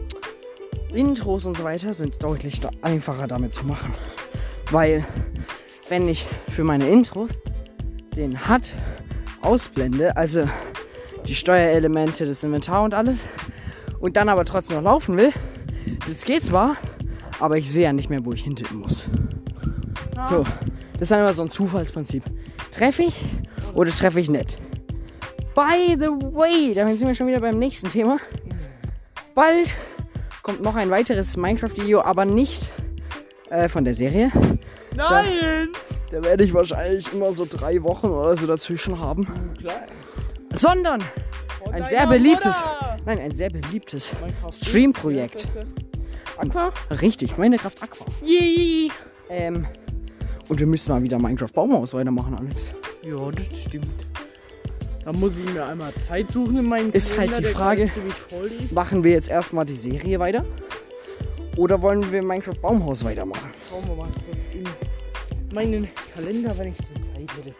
[0.94, 3.92] Intros und so weiter sind deutlich einfacher damit zu machen.
[4.70, 5.04] Weil,
[5.88, 7.30] wenn ich für meine Intros
[8.14, 8.72] den HUD
[9.42, 10.48] ausblende, also
[11.26, 13.24] die Steuerelemente, das Inventar und alles,
[13.98, 15.32] und dann aber trotzdem noch laufen will,
[16.06, 16.76] das geht zwar,
[17.40, 19.08] aber ich sehe ja nicht mehr, wo ich hintippen muss.
[20.30, 20.44] So,
[20.92, 22.22] das ist dann immer so ein Zufallsprinzip.
[22.70, 23.16] Treffe ich
[23.74, 24.58] oder treffe ich nicht?
[25.56, 28.18] By the way, damit sind wir schon wieder beim nächsten Thema.
[29.34, 29.72] Bald
[30.42, 32.70] kommt noch ein weiteres Minecraft-Video, aber nicht
[33.48, 34.30] äh, von der Serie.
[34.94, 35.68] Nein!
[36.10, 39.26] Da werde ich wahrscheinlich immer so drei Wochen oder so dazwischen haben.
[39.58, 39.86] Klar.
[40.52, 41.00] Sondern
[41.64, 42.96] Von ein sehr beliebtes, Mutter!
[43.06, 44.14] nein, ein sehr beliebtes
[44.60, 45.48] Stream-Projekt.
[46.36, 46.70] Aqua?
[46.90, 48.06] Richtig, Minecraft Aqua.
[48.22, 48.90] Yay!
[49.30, 49.66] Ähm,
[50.50, 52.66] und wir müssen mal wieder Minecraft Baumhaus weitermachen, Alex.
[53.02, 54.15] Ja, das stimmt.
[55.06, 57.90] Da muss ich mir einmal Zeit suchen in meinen Ist halt Kalender, die der Frage-.
[58.72, 60.44] Machen wir jetzt erstmal die Serie weiter?
[61.56, 63.48] Oder wollen wir Minecraft Baumhaus weitermachen?
[63.70, 67.54] Schauen wir mal kurz in meinen Kalender, wenn ich die Zeit hätte.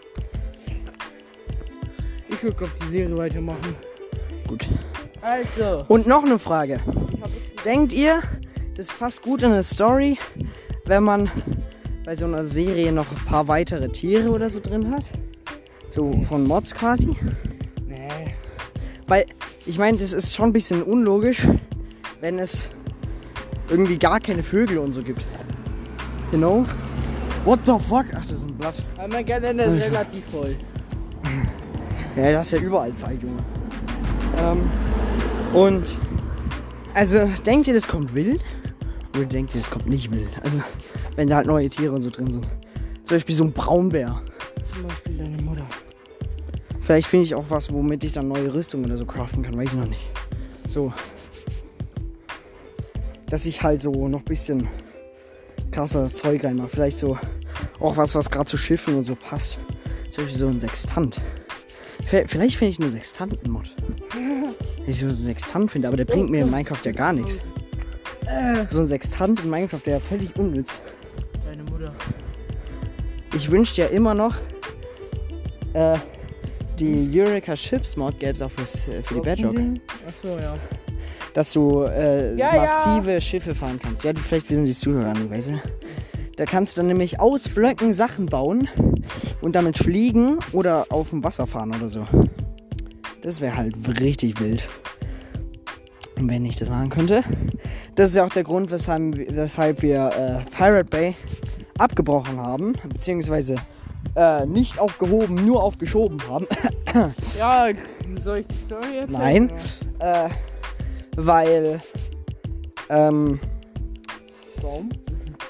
[2.28, 3.76] Ich würde, glaube die Serie weitermachen.
[4.48, 4.66] Gut.
[5.22, 6.80] Also, Und noch eine Frage.
[7.64, 8.22] Denkt ihr,
[8.76, 10.18] das passt gut in eine Story,
[10.87, 11.30] wenn man
[12.04, 15.04] bei so einer Serie noch ein paar weitere Tiere oder so drin hat?
[15.88, 17.11] So von Mods quasi?
[17.87, 18.35] Nee.
[19.07, 19.27] Weil,
[19.64, 21.46] ich meine, das ist schon ein bisschen unlogisch,
[22.20, 22.68] wenn es
[23.68, 25.25] irgendwie gar keine Vögel und so gibt.
[26.33, 26.66] You know?
[27.44, 28.07] What the fuck?
[28.14, 28.83] Ach, das ist ein Blatt.
[28.99, 29.87] Aber mein Kalender ist Alter.
[29.87, 30.57] relativ voll.
[32.16, 33.42] Ja, das ist ja überall Zeit, Junge.
[34.38, 34.62] Ähm,
[35.53, 35.99] und,
[36.94, 38.40] also, denkt ihr, das kommt wild?
[39.14, 40.31] Oder denkt ihr, das kommt nicht wild?
[40.42, 40.62] Also,
[41.16, 42.44] wenn da halt neue Tiere und so drin sind.
[43.05, 44.22] Zum Beispiel so ein Braunbär.
[44.72, 45.15] Zum Beispiel
[46.87, 49.59] Vielleicht finde ich auch was, womit ich dann neue Rüstungen oder so craften kann.
[49.59, 50.09] Weiß ich noch nicht.
[50.68, 50.92] So.
[53.29, 54.68] Dass ich halt so noch ein bisschen
[55.72, 56.68] krasses Zeug reinmache.
[56.68, 57.18] Vielleicht so
[57.81, 59.59] auch was, was gerade zu Schiffen und so passt.
[60.12, 61.20] Zum Beispiel so ein Sextant.
[62.05, 63.75] Vielleicht finde ich einen Sextanten-Mod.
[64.12, 64.55] Wenn
[64.87, 67.40] ich so einen Sextant finde, aber der bringt mir in Minecraft ja gar nichts.
[68.70, 70.81] So ein Sextant in Minecraft wäre ja völlig unnütz.
[71.44, 71.92] Deine Mutter.
[73.35, 74.37] Ich wünschte ja immer noch,
[75.72, 75.99] äh,
[76.78, 79.56] die Eureka Ships Mod gäbe es auch fürs, äh, für die Bedrock.
[80.06, 80.54] Achso, ja.
[81.34, 82.60] Dass du äh, Ja, ja.
[82.62, 84.04] massive Schiffe fahren kannst.
[84.04, 85.60] Ja, vielleicht wissen sie es zuhören, weißt du.
[86.36, 88.68] Da kannst du dann nämlich aus Blöcken Sachen bauen
[89.40, 92.04] und damit fliegen oder auf dem Wasser fahren oder so.
[93.22, 94.68] Das wäre halt richtig wild.
[96.18, 97.22] Und wenn ich das machen könnte.
[97.94, 101.14] Das ist ja auch der Grund, weshalb, weshalb wir äh, Pirate Bay
[101.78, 102.74] abgebrochen haben.
[102.88, 103.56] Beziehungsweise
[104.16, 106.46] äh, nicht aufgehoben, nur aufgeschoben haben.
[107.38, 107.68] Ja,
[108.22, 109.50] soll ich die Story erzählen?
[109.50, 109.52] Nein.
[109.98, 110.31] äh,
[111.16, 111.81] weil.
[112.88, 113.38] Ähm,
[114.62, 114.88] Warum?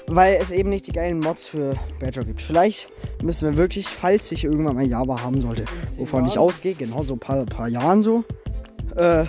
[0.09, 2.41] weil es eben nicht die geilen Mods für Badger gibt.
[2.41, 2.87] Vielleicht
[3.21, 5.65] müssen wir wirklich, falls ich irgendwann mal Java haben sollte,
[5.97, 8.23] wovon ich ausgehe, genau so ein paar, paar Jahren so.
[8.95, 9.25] Äh,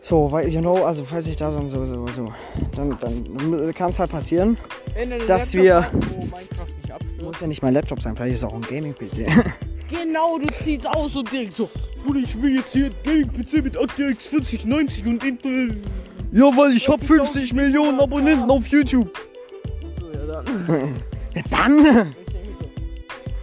[0.00, 2.32] so, weil, you know, also falls ich da dann so, so, so,
[2.76, 4.56] dann, dann kann es halt passieren.
[5.26, 8.62] Dass Laptop wir- hast, Muss ja nicht mein Laptop sein, vielleicht ist es auch ein
[8.62, 9.26] Gaming-PC.
[9.90, 11.70] Genau, du ziehst aus und denkst so,
[12.04, 15.80] Bruder, ich will jetzt hier einen Gaming-PC mit RTX 4090 und Intel.
[16.30, 19.10] ja, weil ich hab 50 Millionen Abonnenten auf YouTube.
[19.96, 20.94] Achso, ja dann.
[21.34, 22.04] Ja, dann, so,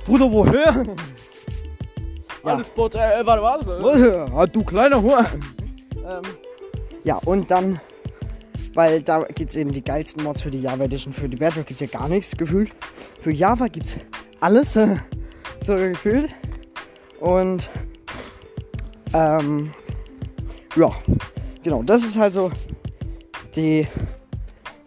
[0.06, 0.86] Bruder, woher?
[2.46, 2.52] Ja.
[2.54, 3.66] alles Bot, äh, warte, was?
[3.82, 4.32] Was?
[4.32, 5.26] Ah, du kleiner Hure.
[5.96, 6.22] Ähm,
[7.04, 7.80] ja, und dann,
[8.76, 11.14] weil da gibt es eben die geilsten Mods für die Java Edition.
[11.14, 12.72] Für die Bedrock gibt es ja gar nichts gefühlt.
[13.22, 13.98] Für Java gibt es
[14.42, 14.74] alles,
[15.66, 16.30] so gefühlt.
[17.20, 17.70] Und,
[19.14, 19.72] ähm,
[20.76, 20.92] ja,
[21.64, 22.52] genau, das ist halt so
[23.56, 23.88] die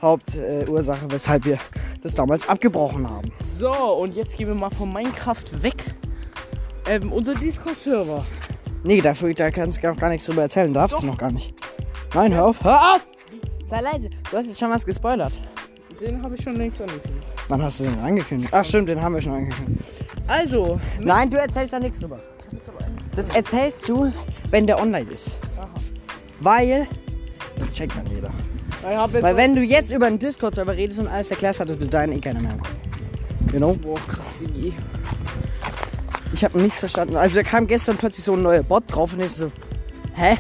[0.01, 1.59] Hauptursache, äh, weshalb wir
[2.03, 3.33] das damals abgebrochen haben.
[3.59, 5.95] So, und jetzt gehen wir mal von Minecraft weg.
[6.87, 8.25] Ähm, unser Discord-Server.
[8.85, 10.73] Nee, dafür, da kannst du noch gar nichts drüber erzählen.
[10.73, 11.55] Darfst du noch gar nicht.
[12.15, 12.63] Nein, hör auf.
[12.63, 13.08] Hör auf!
[13.69, 14.09] Sei leise.
[14.31, 15.33] Du hast jetzt schon was gespoilert.
[16.01, 17.27] Den habe ich schon längst angekündigt.
[17.49, 18.53] Wann hast du den angekündigt?
[18.55, 19.85] Ach stimmt, den haben wir schon angekündigt.
[20.27, 20.81] Also.
[21.03, 22.21] Nein, du erzählst da nichts drüber.
[23.15, 24.13] Das erzählst du,
[24.51, 25.39] wenn der online ist.
[25.59, 25.69] Aha.
[26.41, 26.87] Weil.
[27.59, 28.31] Das checkt dann jeder.
[28.83, 32.13] Weil wenn du jetzt über den Discord-Server redest und alles erklärst, hat es bis dahin
[32.13, 32.61] eh keiner mehr im
[33.51, 33.73] Genau.
[33.73, 33.95] You know?
[33.95, 34.75] Boah, krass, Digi.
[36.33, 37.17] Ich habe nichts verstanden.
[37.17, 39.51] Also da kam gestern plötzlich so ein neuer Bot drauf und ich so,
[40.15, 40.37] hä?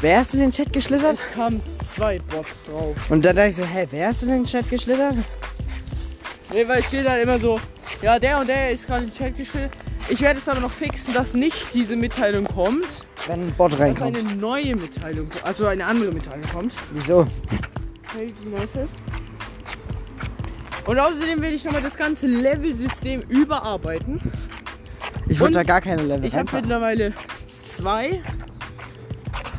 [0.00, 1.14] Wer hast du den Chat geschlittert?
[1.14, 1.60] Es kam
[1.94, 2.96] 2 Box drauf.
[3.08, 5.16] Und dann dachte ich so, hä, wer ist denn in den Chat geschlittert?
[6.52, 7.58] Nee, weil ich stehe dann immer so,
[8.02, 9.72] ja, der und der ist gerade in den Chat geschlittert.
[10.08, 12.86] Ich werde es aber noch fixen, dass nicht diese Mitteilung kommt.
[13.26, 14.16] Wenn ein Bot reinkommt.
[14.16, 16.74] Dass eine neue Mitteilung, also eine andere Mitteilung kommt.
[16.92, 17.26] Wieso?
[18.14, 18.94] Hey, die nice ist.
[20.86, 24.20] Und außerdem will ich nochmal das ganze Level-System überarbeiten.
[25.28, 27.12] Ich wollte da gar keine Level Ich habe mittlerweile
[27.64, 28.20] zwei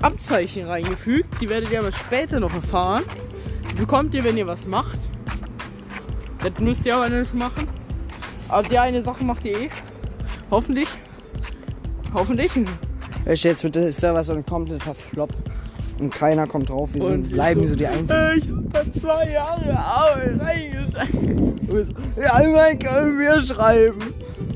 [0.03, 1.41] Abzeichen reingefügt.
[1.41, 3.03] Die werdet ihr aber später noch erfahren.
[3.71, 4.99] Die bekommt ihr, wenn ihr was macht.
[6.43, 7.67] Das müsst ihr aber nicht machen.
[8.49, 9.69] Aber die eine Sache macht ihr eh.
[10.51, 10.89] Hoffentlich.
[12.13, 12.51] Hoffentlich.
[13.25, 15.29] Weißt du, Jetzt wird der Server so ein kompletter Flop.
[15.99, 16.89] Und keiner kommt drauf.
[16.93, 18.37] Wir sind, bleiben so die Einzigen.
[18.37, 21.13] Ich hab da zwei Jahre Arbeit reingesteckt.
[22.17, 23.99] Ja, irgendwann können wir schreiben.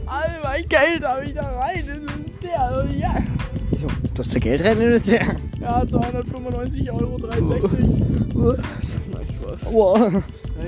[0.06, 1.84] All mein Geld habe ich da rein.
[1.88, 2.88] Das ist der.
[2.98, 3.16] Ja.
[3.72, 5.24] So, du hast ja Geld rein investiert.
[5.60, 7.72] Ja, 295 Euro 63.
[8.34, 9.74] Nein, Spaß.
[9.74, 9.98] Wow.
[10.14, 10.24] Ja,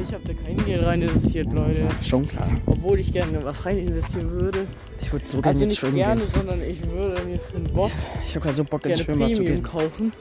[0.07, 1.87] Ich habe da kein Geld rein investiert, Leute.
[2.03, 2.47] Schon klar.
[2.65, 4.67] Obwohl ich gerne was rein investieren würde.
[5.01, 6.29] Ich würde so gerne Also jetzt nicht schwimmen gerne, gehen.
[6.35, 7.91] sondern ich würde mir für einen Bot
[8.25, 9.63] Ich habe gerade so Bock ins Schwimmbad zu gehen.
[9.63, 10.11] kaufen.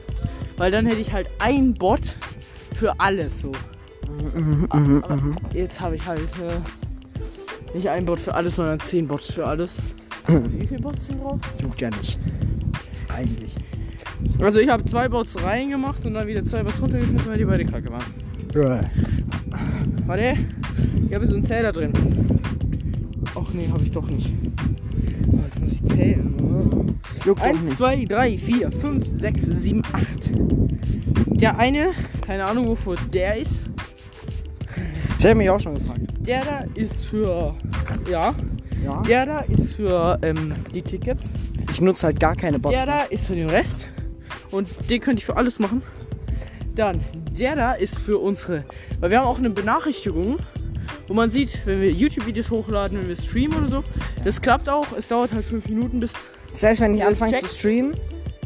[0.57, 2.15] Weil dann hätte ich halt ein Bot
[2.73, 3.51] für alles so.
[4.33, 5.35] Mhm, Aber mhm.
[5.53, 9.75] jetzt habe ich halt äh, nicht ein Bot für alles, sondern zehn Bots für alles.
[10.27, 11.39] Wie viele Bots sind drauf?
[11.61, 12.17] Juckt ja nicht.
[13.15, 13.55] Eigentlich.
[14.39, 17.65] Also ich habe zwei Bots reingemacht und dann wieder zwei Bots runtergeschmissen, weil die beide
[17.65, 18.03] kacke waren.
[18.51, 18.79] Bruh.
[20.07, 20.33] Warte,
[21.07, 21.93] ich habe so einen Zähler drin.
[23.35, 24.33] Ach nee, habe ich doch nicht.
[25.31, 26.99] Oh, jetzt muss ich zählen.
[27.25, 27.77] Juckt doch 1, nicht.
[27.77, 30.31] 2, 3, 4, 5, 6, 7, 8.
[31.41, 31.91] Der eine,
[32.21, 33.61] keine Ahnung wofür der ist.
[35.21, 36.01] Das mich auch schon gefragt.
[36.21, 37.55] Der da ist für.
[38.09, 38.33] Ja.
[38.83, 39.01] Ja.
[39.01, 41.29] Der da ist für ähm, die Tickets.
[41.71, 42.75] Ich nutze halt gar keine Bots.
[42.75, 43.87] Der da ist für den Rest.
[44.51, 45.81] Und den könnte ich für alles machen.
[46.75, 47.03] Dann,
[47.37, 48.63] der da ist für unsere.
[48.99, 50.39] Weil wir haben auch eine Benachrichtigung
[51.09, 53.83] wo man sieht, wenn wir YouTube-Videos hochladen, wenn wir streamen oder so.
[54.23, 54.85] Das klappt auch.
[54.95, 56.13] Es dauert halt fünf Minuten bis.
[56.51, 57.95] Das heißt, wenn ich anfange zu streamen,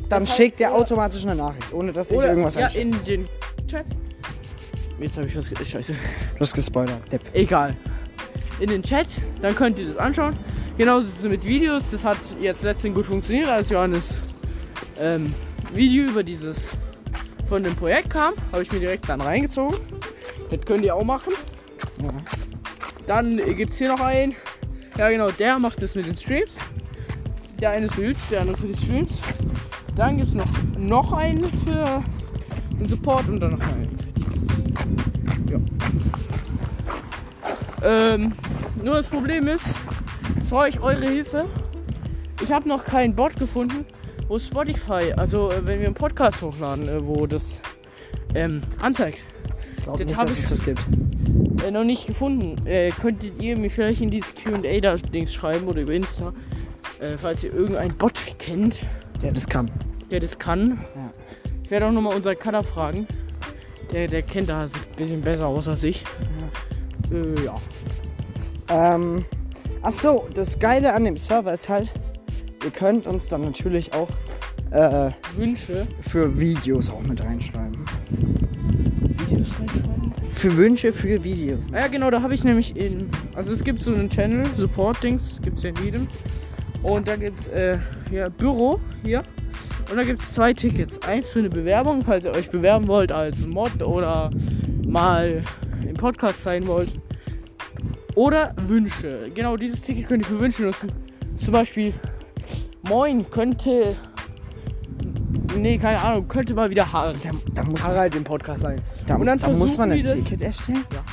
[0.09, 2.85] dann Das schickt der automatisch eine Nachricht, ohne dass ich irgendwas ja, einstelle.
[2.85, 3.25] in den
[3.67, 3.85] Chat.
[4.99, 5.51] Jetzt habe ich was.
[5.67, 5.93] Scheiße.
[5.93, 7.21] Du hast gespoilert, Depp.
[7.33, 7.75] Egal.
[8.59, 10.35] In den Chat, dann könnt ihr das anschauen.
[10.77, 11.91] Genauso ist es mit Videos.
[11.91, 14.15] Das hat jetzt letztens gut funktioniert, als Johannes
[14.99, 15.33] ähm,
[15.73, 16.69] Video über dieses
[17.49, 18.33] von dem Projekt kam.
[18.51, 19.77] Habe ich mir direkt dann reingezogen.
[20.49, 21.33] Das könnt ihr auch machen.
[23.07, 24.35] Dann gibt es hier noch einen.
[24.97, 26.57] Ja genau, der macht das mit den Streams.
[27.59, 29.19] Der eine ist für YouTube, der andere für die Streams.
[29.95, 32.03] Dann gibt es noch, noch einen für
[32.79, 33.97] den Support und dann noch einen
[35.49, 35.59] Ja.
[37.83, 38.31] Ähm,
[38.83, 39.65] nur das Problem ist,
[40.37, 41.45] jetzt brauche ich eure Hilfe.
[42.43, 43.85] Ich habe noch keinen Bot gefunden,
[44.27, 47.61] wo Spotify, also äh, wenn wir einen Podcast hochladen, äh, wo das
[48.35, 49.19] ähm, anzeigt.
[49.77, 50.81] Ich glaube Das nicht, dass es ich- das gibt.
[51.65, 52.65] Äh, noch nicht gefunden.
[52.65, 56.33] Äh, könntet ihr mir vielleicht in dieses QA da Dings schreiben oder über Insta,
[56.99, 58.85] äh, falls ihr irgendeinen Bot kennt,
[59.21, 59.69] Der das kann.
[60.09, 60.79] der das kann.
[60.95, 61.13] Ja.
[61.63, 63.07] Ich werde auch nochmal unseren Cutter fragen.
[63.91, 66.03] Der, der kennt da ein bisschen besser aus als ich.
[67.13, 67.55] Äh, ja.
[68.69, 69.25] Ähm,
[69.81, 71.91] ach so, das Geile an dem Server ist halt,
[72.63, 74.09] ihr könnt uns dann natürlich auch
[74.71, 75.87] äh, Wünsche.
[76.01, 77.85] für Videos auch mit reinschreiben.
[79.27, 80.13] Videos reinschreiben.
[80.33, 81.67] Für Wünsche für Videos.
[81.71, 83.09] Ja, genau, da habe ich nämlich in.
[83.35, 86.07] Also es gibt so einen Channel, Support-Dings, gibt es ja in jedem.
[86.81, 87.77] Und da gibt es äh,
[88.11, 89.23] ja, Büro hier.
[89.89, 90.99] Und da gibt es zwei Tickets.
[91.03, 94.31] Eins für eine Bewerbung, falls ihr euch bewerben wollt als Mod oder
[94.87, 95.43] mal
[95.87, 97.02] im Podcast sein wollt.
[98.15, 99.29] Oder Wünsche.
[99.33, 100.91] Genau, dieses Ticket könnt ihr für Wünsche nutzen.
[101.37, 101.93] Zum Beispiel,
[102.87, 103.95] moin, könnte.
[105.57, 108.81] Nee, keine Ahnung, könnte mal wieder Harald, Da, da muss, man, Harald im Podcast sein.
[109.07, 110.83] da, und dann da muss man ein Ticket erstellen.
[110.93, 111.03] Ja.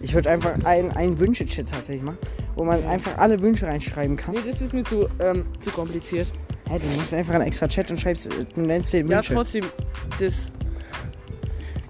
[0.00, 2.18] Ich würde einfach ein, ein Wünsche-Chat tatsächlich machen,
[2.54, 4.34] wo man einfach alle Wünsche reinschreiben kann.
[4.34, 6.30] Nee, das ist mir zu, ähm, zu kompliziert.
[6.68, 9.34] Hey, du machst einfach einen extra Chat und schreibst, äh, du nennst den Ja, Wünsche.
[9.34, 9.64] trotzdem,
[10.20, 10.50] das.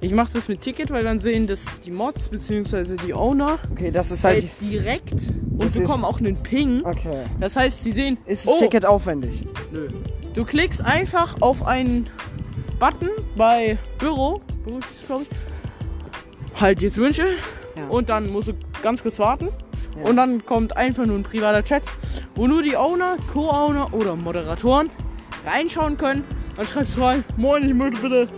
[0.00, 2.96] Ich mache das mit Ticket, weil dann sehen das die Mods bzw.
[3.04, 4.48] die Owner okay, das ist äh, halt.
[4.60, 6.84] direkt und bekommen auch einen Ping.
[6.84, 7.24] Okay.
[7.40, 8.16] Das heißt, sie sehen.
[8.26, 9.42] Ist das oh, Ticket aufwendig?
[9.72, 9.88] Nö.
[10.34, 12.08] Du klickst einfach auf einen
[12.78, 14.40] Button bei Büro.
[14.64, 16.60] Büro ist glaube ich.
[16.60, 17.26] Halt jetzt Wünsche.
[17.76, 17.88] Ja.
[17.88, 19.48] Und dann musst du ganz kurz warten.
[19.96, 20.08] Ja.
[20.08, 21.82] Und dann kommt einfach nur ein privater Chat,
[22.36, 24.90] wo nur die Owner, Co-Owner oder Moderatoren
[25.44, 26.24] reinschauen können.
[26.54, 28.28] Dann schreibst du rein, moin, ich möchte bitte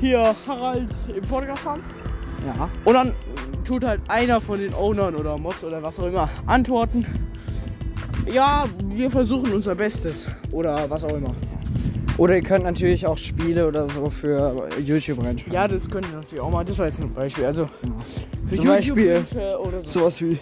[0.00, 1.82] hier Harald im Podcast haben.
[2.46, 2.68] Ja.
[2.84, 3.12] Und dann
[3.64, 7.04] tut halt einer von den Ownern oder Mods oder was auch immer antworten.
[8.32, 10.26] Ja, wir versuchen unser Bestes.
[10.50, 11.34] Oder was auch immer.
[12.18, 15.52] Oder ihr könnt natürlich auch Spiele oder so für YouTube reinschreiben.
[15.52, 16.64] Ja, das können wir natürlich auch mal.
[16.64, 17.44] Das war jetzt ein Beispiel.
[17.44, 17.66] Also
[18.48, 19.24] für Zum Beispiel
[19.60, 20.00] oder so.
[20.00, 20.32] Sowas wie.
[20.32, 20.38] Äh,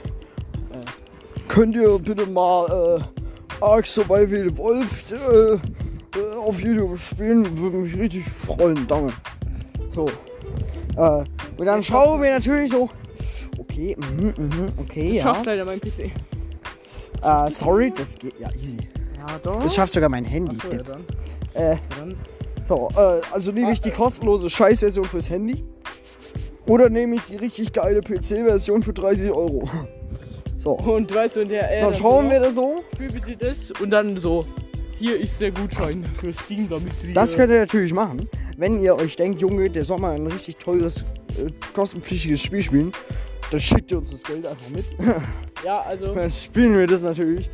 [1.49, 7.59] könnt ihr bitte mal äh, Ark Survival Evolved äh, äh, auf YouTube spielen?
[7.59, 9.13] Würde mich richtig freuen, danke.
[9.95, 10.07] So.
[10.97, 11.25] Äh,
[11.59, 12.89] und dann schauen wir natürlich so.
[13.59, 15.23] Okay, mhm, mhm, okay, Das ja.
[15.23, 16.11] schafft leider mein PC.
[17.23, 18.39] Äh, sorry, das geht.
[18.39, 18.79] Ja, easy.
[19.17, 19.63] Ja, doch.
[19.63, 20.57] Das schafft sogar mein Handy.
[20.57, 21.05] Achso, ja, dann.
[21.55, 22.17] Äh, dann.
[22.69, 25.65] so, äh, also nehme ich die kostenlose Scheißversion fürs Handy.
[26.67, 29.69] Oder nehme ich die richtig geile PC-Version für 30 Euro.
[30.57, 30.71] So.
[30.71, 32.83] Und weißt du, in der Dann schauen wir das so.
[32.95, 34.47] Spiel bitte das und dann so.
[35.05, 37.13] Hier ist der Gutschein für Steam, damit sie.
[37.13, 38.27] Das könnt ihr natürlich machen.
[38.57, 41.05] Wenn ihr euch denkt, Junge, der soll mal ein richtig teures,
[41.37, 42.91] äh, kostenpflichtiges Spiel spielen,
[43.51, 44.87] dann schickt ihr uns das Geld einfach mit.
[45.63, 46.15] Ja, also.
[46.15, 47.51] dann spielen wir das natürlich.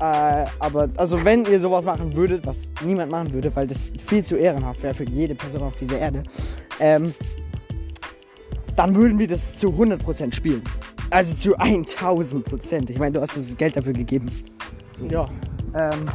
[0.00, 4.24] Äh, aber also wenn ihr sowas machen würdet, was niemand machen würde, weil das viel
[4.24, 6.24] zu ehrenhaft wäre für jede Person auf dieser Erde,
[6.80, 7.14] ähm,
[8.74, 10.62] dann würden wir das zu 100% spielen.
[11.10, 12.90] Also zu 1000%.
[12.90, 14.30] Ich meine, du hast das Geld dafür gegeben.
[15.08, 15.26] Ja.
[15.74, 16.08] Ähm,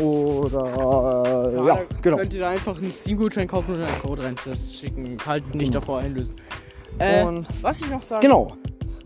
[0.00, 2.16] oder äh, ja, da genau.
[2.16, 4.36] Könnt ihr da einfach einen Steam-Gutschein kaufen und einen Code rein
[4.70, 5.16] schicken.
[5.26, 6.34] Halt nicht davor einlösen.
[6.98, 8.52] Äh, Und was ich noch sagen Genau.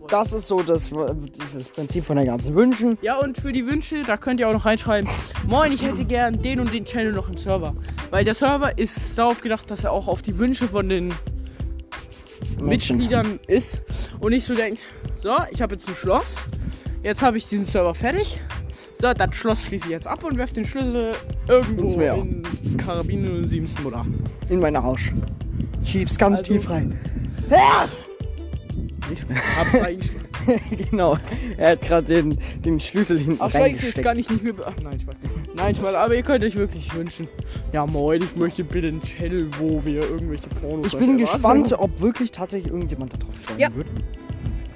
[0.09, 0.91] Das ist so das,
[1.39, 2.97] dieses Prinzip von den ganzen Wünschen.
[3.01, 5.09] Ja, und für die Wünsche, da könnt ihr auch noch reinschreiben,
[5.47, 7.73] moin, ich hätte gern den und den Channel noch im Server.
[8.11, 11.13] Weil der Server ist darauf gedacht, dass er auch auf die Wünsche von den
[12.61, 13.81] Mitgliedern ist
[14.19, 14.81] und nicht so denkt,
[15.17, 16.35] so, ich habe jetzt ein Schloss,
[17.01, 18.41] jetzt habe ich diesen Server fertig.
[19.03, 21.11] So, das Schloss schließe ich jetzt ab und werfe den Schlüssel
[21.49, 22.41] irgendwo in
[22.77, 24.05] Karabinen und siebsten Mutter.
[24.47, 25.11] In meinen Arsch.
[25.83, 26.97] Schieb's ganz Also- tief rein.
[27.51, 27.91] Hab's
[29.83, 30.87] reingeschmissen.
[30.89, 31.17] genau.
[31.57, 34.01] Er hat gerade den, den Schlüssel hinten Ach reingesteckt.
[34.05, 34.53] kann ich nicht mehr.
[34.53, 35.15] be- Ach nein, Spaß.
[35.53, 37.27] Nein, Spaß, aber ihr könnt euch wirklich wünschen.
[37.73, 41.99] Ja, moin, ich möchte bitte einen Channel, wo wir irgendwelche Pornos Ich bin gespannt, ob
[41.99, 43.75] wirklich tatsächlich irgendjemand da drauf schreiben Ja.
[43.75, 43.87] wird.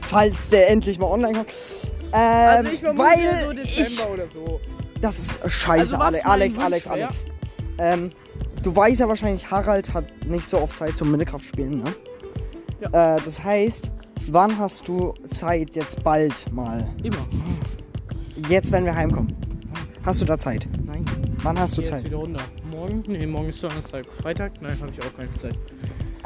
[0.02, 1.48] falls der endlich mal online kommt.
[2.14, 4.60] Ähm, Also ich vermute weil so ich, Dezember oder so.
[5.02, 7.16] das ist scheiße, Also Alex, Alex, wär- Alex.
[7.80, 8.10] Ähm,
[8.64, 11.94] du weißt ja wahrscheinlich, Harald hat nicht so oft Zeit zum Minecraft spielen, ne?
[12.92, 13.92] Äh, das heißt,
[14.28, 16.88] wann hast du Zeit jetzt bald mal?
[17.04, 17.18] Immer.
[18.50, 19.36] Jetzt, wenn wir heimkommen.
[20.06, 20.68] Hast du da Zeit?
[20.86, 21.04] Nein.
[21.44, 22.06] Wann hast du Geh jetzt Zeit?
[22.06, 22.42] wieder runter.
[22.72, 23.04] Morgen?
[23.08, 24.06] Nee, morgen ist Donnerstag.
[24.22, 24.54] Freitag?
[24.62, 25.58] Nein, habe ich auch keine Zeit.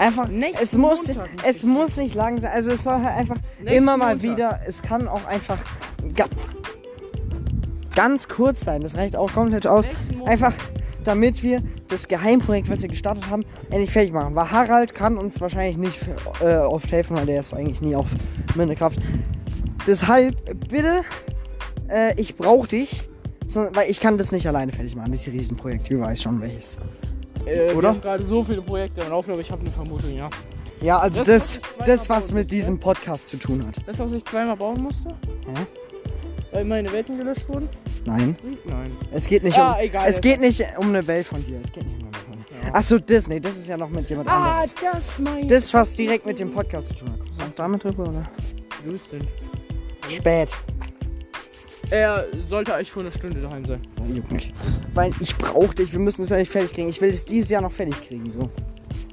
[0.02, 2.52] Einfach, Nächsten es muss, Montag es muss nicht lang sein.
[2.52, 4.32] Also es soll halt einfach Nächsten immer mal Montag.
[4.32, 5.60] wieder, es kann auch einfach
[6.16, 6.26] ga,
[7.94, 8.82] ganz kurz sein.
[8.82, 9.86] Das reicht auch komplett aus.
[10.26, 10.54] Einfach,
[11.04, 14.34] damit wir das Geheimprojekt, was wir gestartet haben, endlich fertig machen.
[14.34, 16.00] Weil Harald kann uns wahrscheinlich nicht
[16.42, 18.08] äh, oft helfen, weil der ist eigentlich nie auf
[18.56, 18.96] Minecraft.
[19.86, 20.36] Deshalb,
[20.68, 21.04] bitte,
[21.90, 23.08] äh, ich brauche dich.
[23.46, 25.92] So, weil ich kann das nicht alleine fertig machen, dieses Riesenprojekt.
[25.92, 26.80] Du weißt schon welches.
[27.45, 27.82] Äh, Oder?
[27.82, 30.30] Wir haben gerade so viele Projekte im Laufen, aber ich habe eine Vermutung, ja.
[30.82, 33.75] Ja, also Das, das, das, was mit diesem Podcast zu tun hat.
[33.86, 35.10] Das, was ich zweimal bauen musste?
[35.10, 35.65] Hä?
[36.51, 37.69] Weil meine Welten gelöscht wurden?
[38.06, 38.36] Nein.
[38.41, 38.58] Hm?
[38.65, 38.97] Nein.
[39.12, 39.80] Es geht nicht Ah, um.
[39.80, 41.60] egal, es geht nicht um eine Welt von dir.
[41.63, 42.67] Es geht nicht um eine Welt von dir.
[42.67, 42.73] Ja.
[42.73, 44.75] Achso, Disney, das ist ja noch mit jemand Ah, anderes.
[44.82, 45.47] das mein.
[45.47, 47.19] Das, was direkt mit dem Podcast zu tun hat.
[47.19, 48.23] Kommst du damit drüber, oder?
[48.86, 49.27] Wo ist denn?
[50.10, 50.49] Spät.
[51.91, 53.82] Er sollte eigentlich vor einer Stunde daheim sein.
[54.93, 56.89] Weil ich brauche dich, wir müssen es ja nicht fertig kriegen.
[56.89, 58.49] Ich will es dieses Jahr noch fertig kriegen, so.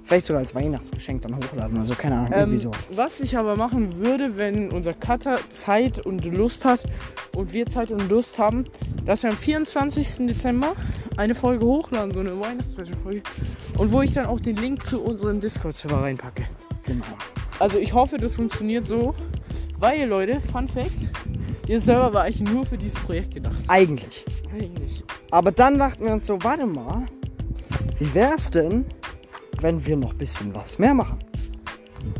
[0.04, 2.96] Vielleicht sogar als Weihnachtsgeschenk dann hochladen, also keine Ahnung, irgendwie Ähm, so.
[2.96, 6.80] was ich aber machen würde, wenn unser Cutter Zeit und Lust hat
[7.36, 8.64] und wir Zeit und Lust haben,
[9.04, 10.26] dass wir am 24.
[10.28, 10.72] Dezember
[11.18, 13.20] eine Folge hochladen, so eine Weihnachtsspecial-Folge.
[13.76, 16.44] Und wo ich dann auch den Link zu unserem Discord-Server reinpacke.
[16.86, 17.04] Genau.
[17.58, 19.14] Also ich hoffe, das funktioniert so.
[19.78, 20.90] Weil, Leute, Fun Fact,
[21.68, 23.56] dieser Server war eigentlich nur für dieses Projekt gedacht.
[23.68, 24.24] Eigentlich.
[24.50, 25.04] Eigentlich.
[25.30, 27.04] Aber dann dachten wir uns so, warte mal,
[27.98, 28.86] wie wär's denn,
[29.60, 31.18] wenn wir noch ein bisschen was mehr machen?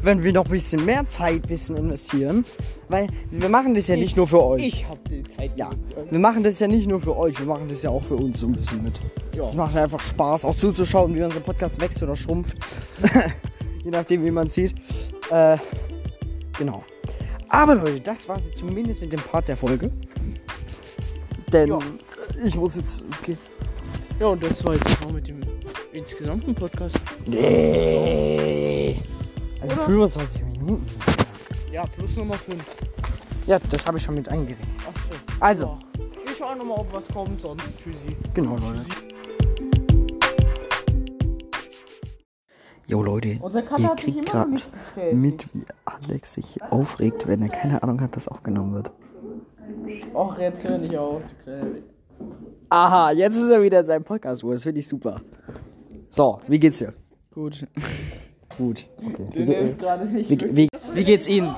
[0.03, 2.45] Wenn wir noch ein bisschen mehr Zeit bisschen investieren,
[2.89, 4.63] weil wir machen das ja nicht nur für euch.
[4.67, 5.53] Ich hab die Zeit.
[5.57, 5.71] Ja,
[6.11, 8.41] wir machen das ja nicht nur für euch, wir machen das ja auch für uns
[8.41, 9.01] so ein bisschen mit.
[9.35, 9.47] Ja.
[9.47, 12.59] Es macht einfach Spaß, auch zuzuschauen, wie unser Podcast wächst oder schrumpft.
[13.85, 14.75] Je nachdem, wie man sieht.
[15.31, 15.57] Äh,
[16.59, 16.83] genau.
[17.51, 19.91] Aber Leute, das war's jetzt zumindest mit dem Part der Folge.
[21.53, 21.79] Denn Ja.
[21.79, 23.03] äh, ich muss jetzt.
[23.21, 23.37] Okay.
[24.21, 25.41] Ja, und das war jetzt auch mit dem
[25.93, 26.97] insgesamten Podcast.
[27.27, 29.01] Nee.
[29.61, 29.85] Also Oder?
[29.87, 30.87] 25 Minuten.
[31.73, 32.63] Ja, plus Nummer 5.
[33.47, 34.69] Ja, das habe ich schon mit eingerechnet.
[34.87, 35.01] Achso.
[35.41, 35.79] Also, Ja.
[36.27, 38.15] Wir schauen nochmal, ob was kommt, sonst tschüssi.
[38.35, 38.85] genau, Leute.
[42.88, 43.29] Jo, Leute.
[43.29, 45.14] Ihr Cutter hat sich kriegt bestellt.
[45.14, 48.90] mit, wie Alex sich aufregt, wenn er keine Ahnung hat, dass aufgenommen wird.
[50.14, 51.20] Och, jetzt hör nicht auf.
[52.70, 55.20] Aha, jetzt ist er wieder in seinem Podcast, das finde ich super.
[56.09, 56.94] So, wie geht's dir?
[57.31, 57.66] Gut.
[58.57, 58.87] Gut.
[59.07, 59.74] Okay.
[59.79, 60.31] Gerade nicht.
[60.31, 61.55] Wie, wie, wie geht's Ihnen?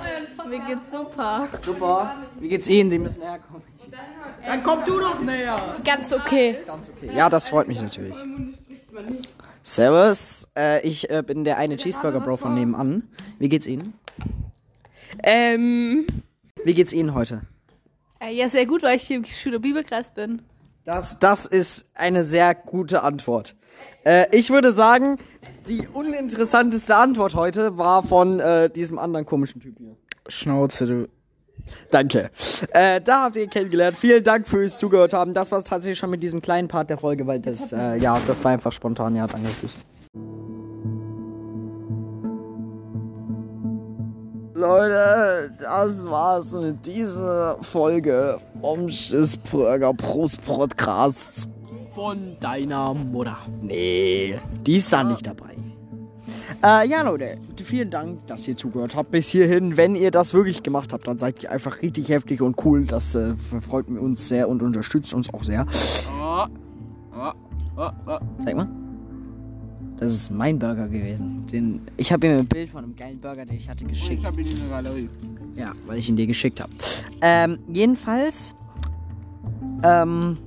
[0.49, 1.49] Mir geht's super.
[1.63, 2.17] Super.
[2.41, 2.91] Wie geht's Ihnen?
[2.91, 3.63] Sie müssen herkommen.
[4.45, 5.59] Dann komm du doch näher.
[5.85, 6.59] Ganz okay.
[7.15, 8.15] Ja, das freut mich natürlich.
[9.63, 13.09] Servus, äh, ich äh, bin der eine Cheeseburger Bro von nebenan.
[13.39, 13.95] Wie geht's Ihnen?
[15.23, 16.07] Ähm.
[16.65, 17.43] Wie geht's Ihnen heute?
[18.21, 20.43] Äh, ja, sehr gut, weil ich hier im Schüler Bibelkreis bin.
[20.85, 23.55] Das, das ist eine sehr gute Antwort.
[24.05, 25.19] Äh, ich würde sagen,
[25.69, 29.97] die uninteressanteste Antwort heute war von äh, diesem anderen komischen Typ hier.
[30.29, 31.09] Schnauze, du.
[31.91, 32.31] Danke.
[32.73, 33.97] Äh, da habt ihr ihn kennengelernt.
[33.97, 35.35] Vielen Dank fürs Zugehört haben.
[35.35, 38.19] Das war es tatsächlich schon mit diesem kleinen Part der Folge, weil das, äh, ja,
[38.27, 39.17] das war einfach spontan.
[39.17, 39.75] Ja, danke fürs.
[44.55, 51.49] Leute, das war's mit dieser Folge vom Schissburger Prost Podcast.
[51.95, 53.39] Von deiner Mutter.
[53.63, 55.57] Nee, die ist da nicht dabei.
[56.63, 59.77] Äh, ja, Leute, vielen Dank, dass ihr zugehört habt bis hierhin.
[59.77, 62.85] Wenn ihr das wirklich gemacht habt, dann seid ihr einfach richtig heftig und cool.
[62.85, 65.67] Das äh, freut uns sehr und unterstützt uns auch sehr.
[66.21, 66.45] Oh.
[67.17, 67.33] Oh.
[67.77, 67.89] Oh.
[68.07, 68.19] Oh.
[68.45, 68.69] Zeig mal.
[69.99, 71.45] Das ist mein Burger gewesen.
[71.53, 74.27] Den, ich habe ihm ein Bild von einem geilen Burger, den ich hatte, Ich geschickt.
[74.27, 75.11] hab ihn in der Galerie.
[75.57, 76.71] Ja, weil ich ihn dir geschickt habe.
[77.21, 78.55] Ähm, jedenfalls
[79.83, 80.39] ähm,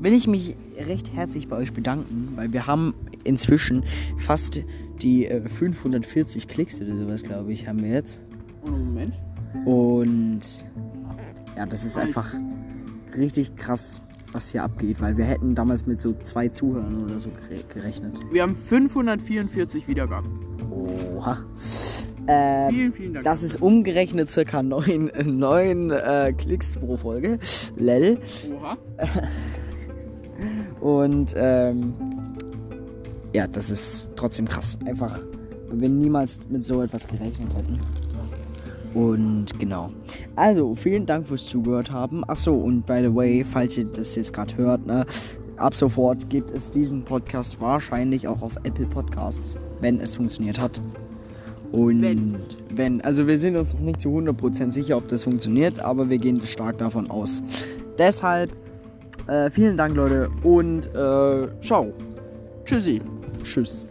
[0.00, 2.94] will ich mich recht herzlich bei euch bedanken, weil wir haben
[3.24, 3.84] inzwischen
[4.18, 4.62] fast
[5.02, 8.20] die äh, 540 Klicks oder sowas, glaube ich, haben wir jetzt.
[8.64, 9.14] Oh, Moment.
[9.64, 10.40] Und
[11.56, 12.34] ja, das ist einfach
[13.16, 14.00] richtig krass,
[14.32, 18.20] was hier abgeht, weil wir hätten damals mit so zwei Zuhörern oder so gere- gerechnet.
[18.30, 20.28] Wir haben 544 Wiedergaben.
[20.70, 21.38] Oha.
[22.28, 23.24] Ähm, Vielen, vielen Dank.
[23.24, 27.38] Das ist umgerechnet circa 9, 9 äh, Klicks pro Folge.
[27.76, 28.18] Lel.
[28.56, 28.76] Oha.
[30.80, 31.92] Und ähm,
[33.34, 34.78] ja, das ist trotzdem krass.
[34.86, 35.20] Einfach,
[35.68, 37.80] wenn wir niemals mit so etwas gerechnet hätten.
[38.94, 39.90] Und genau.
[40.34, 42.24] Also, vielen Dank fürs Zugehört haben.
[42.28, 45.06] Achso, und by the way, falls ihr das jetzt gerade hört, ne,
[45.56, 50.80] ab sofort gibt es diesen Podcast wahrscheinlich auch auf Apple Podcasts, wenn es funktioniert hat.
[51.72, 52.36] Und Wenn.
[52.74, 56.18] wenn, also wir sind uns noch nicht zu 100% sicher, ob das funktioniert, aber wir
[56.18, 57.44] gehen stark davon aus.
[57.96, 58.50] Deshalb,
[59.28, 61.92] äh, vielen Dank, Leute, und äh, ciao.
[62.64, 63.00] Tschüssi.
[63.44, 63.89] Tschüss.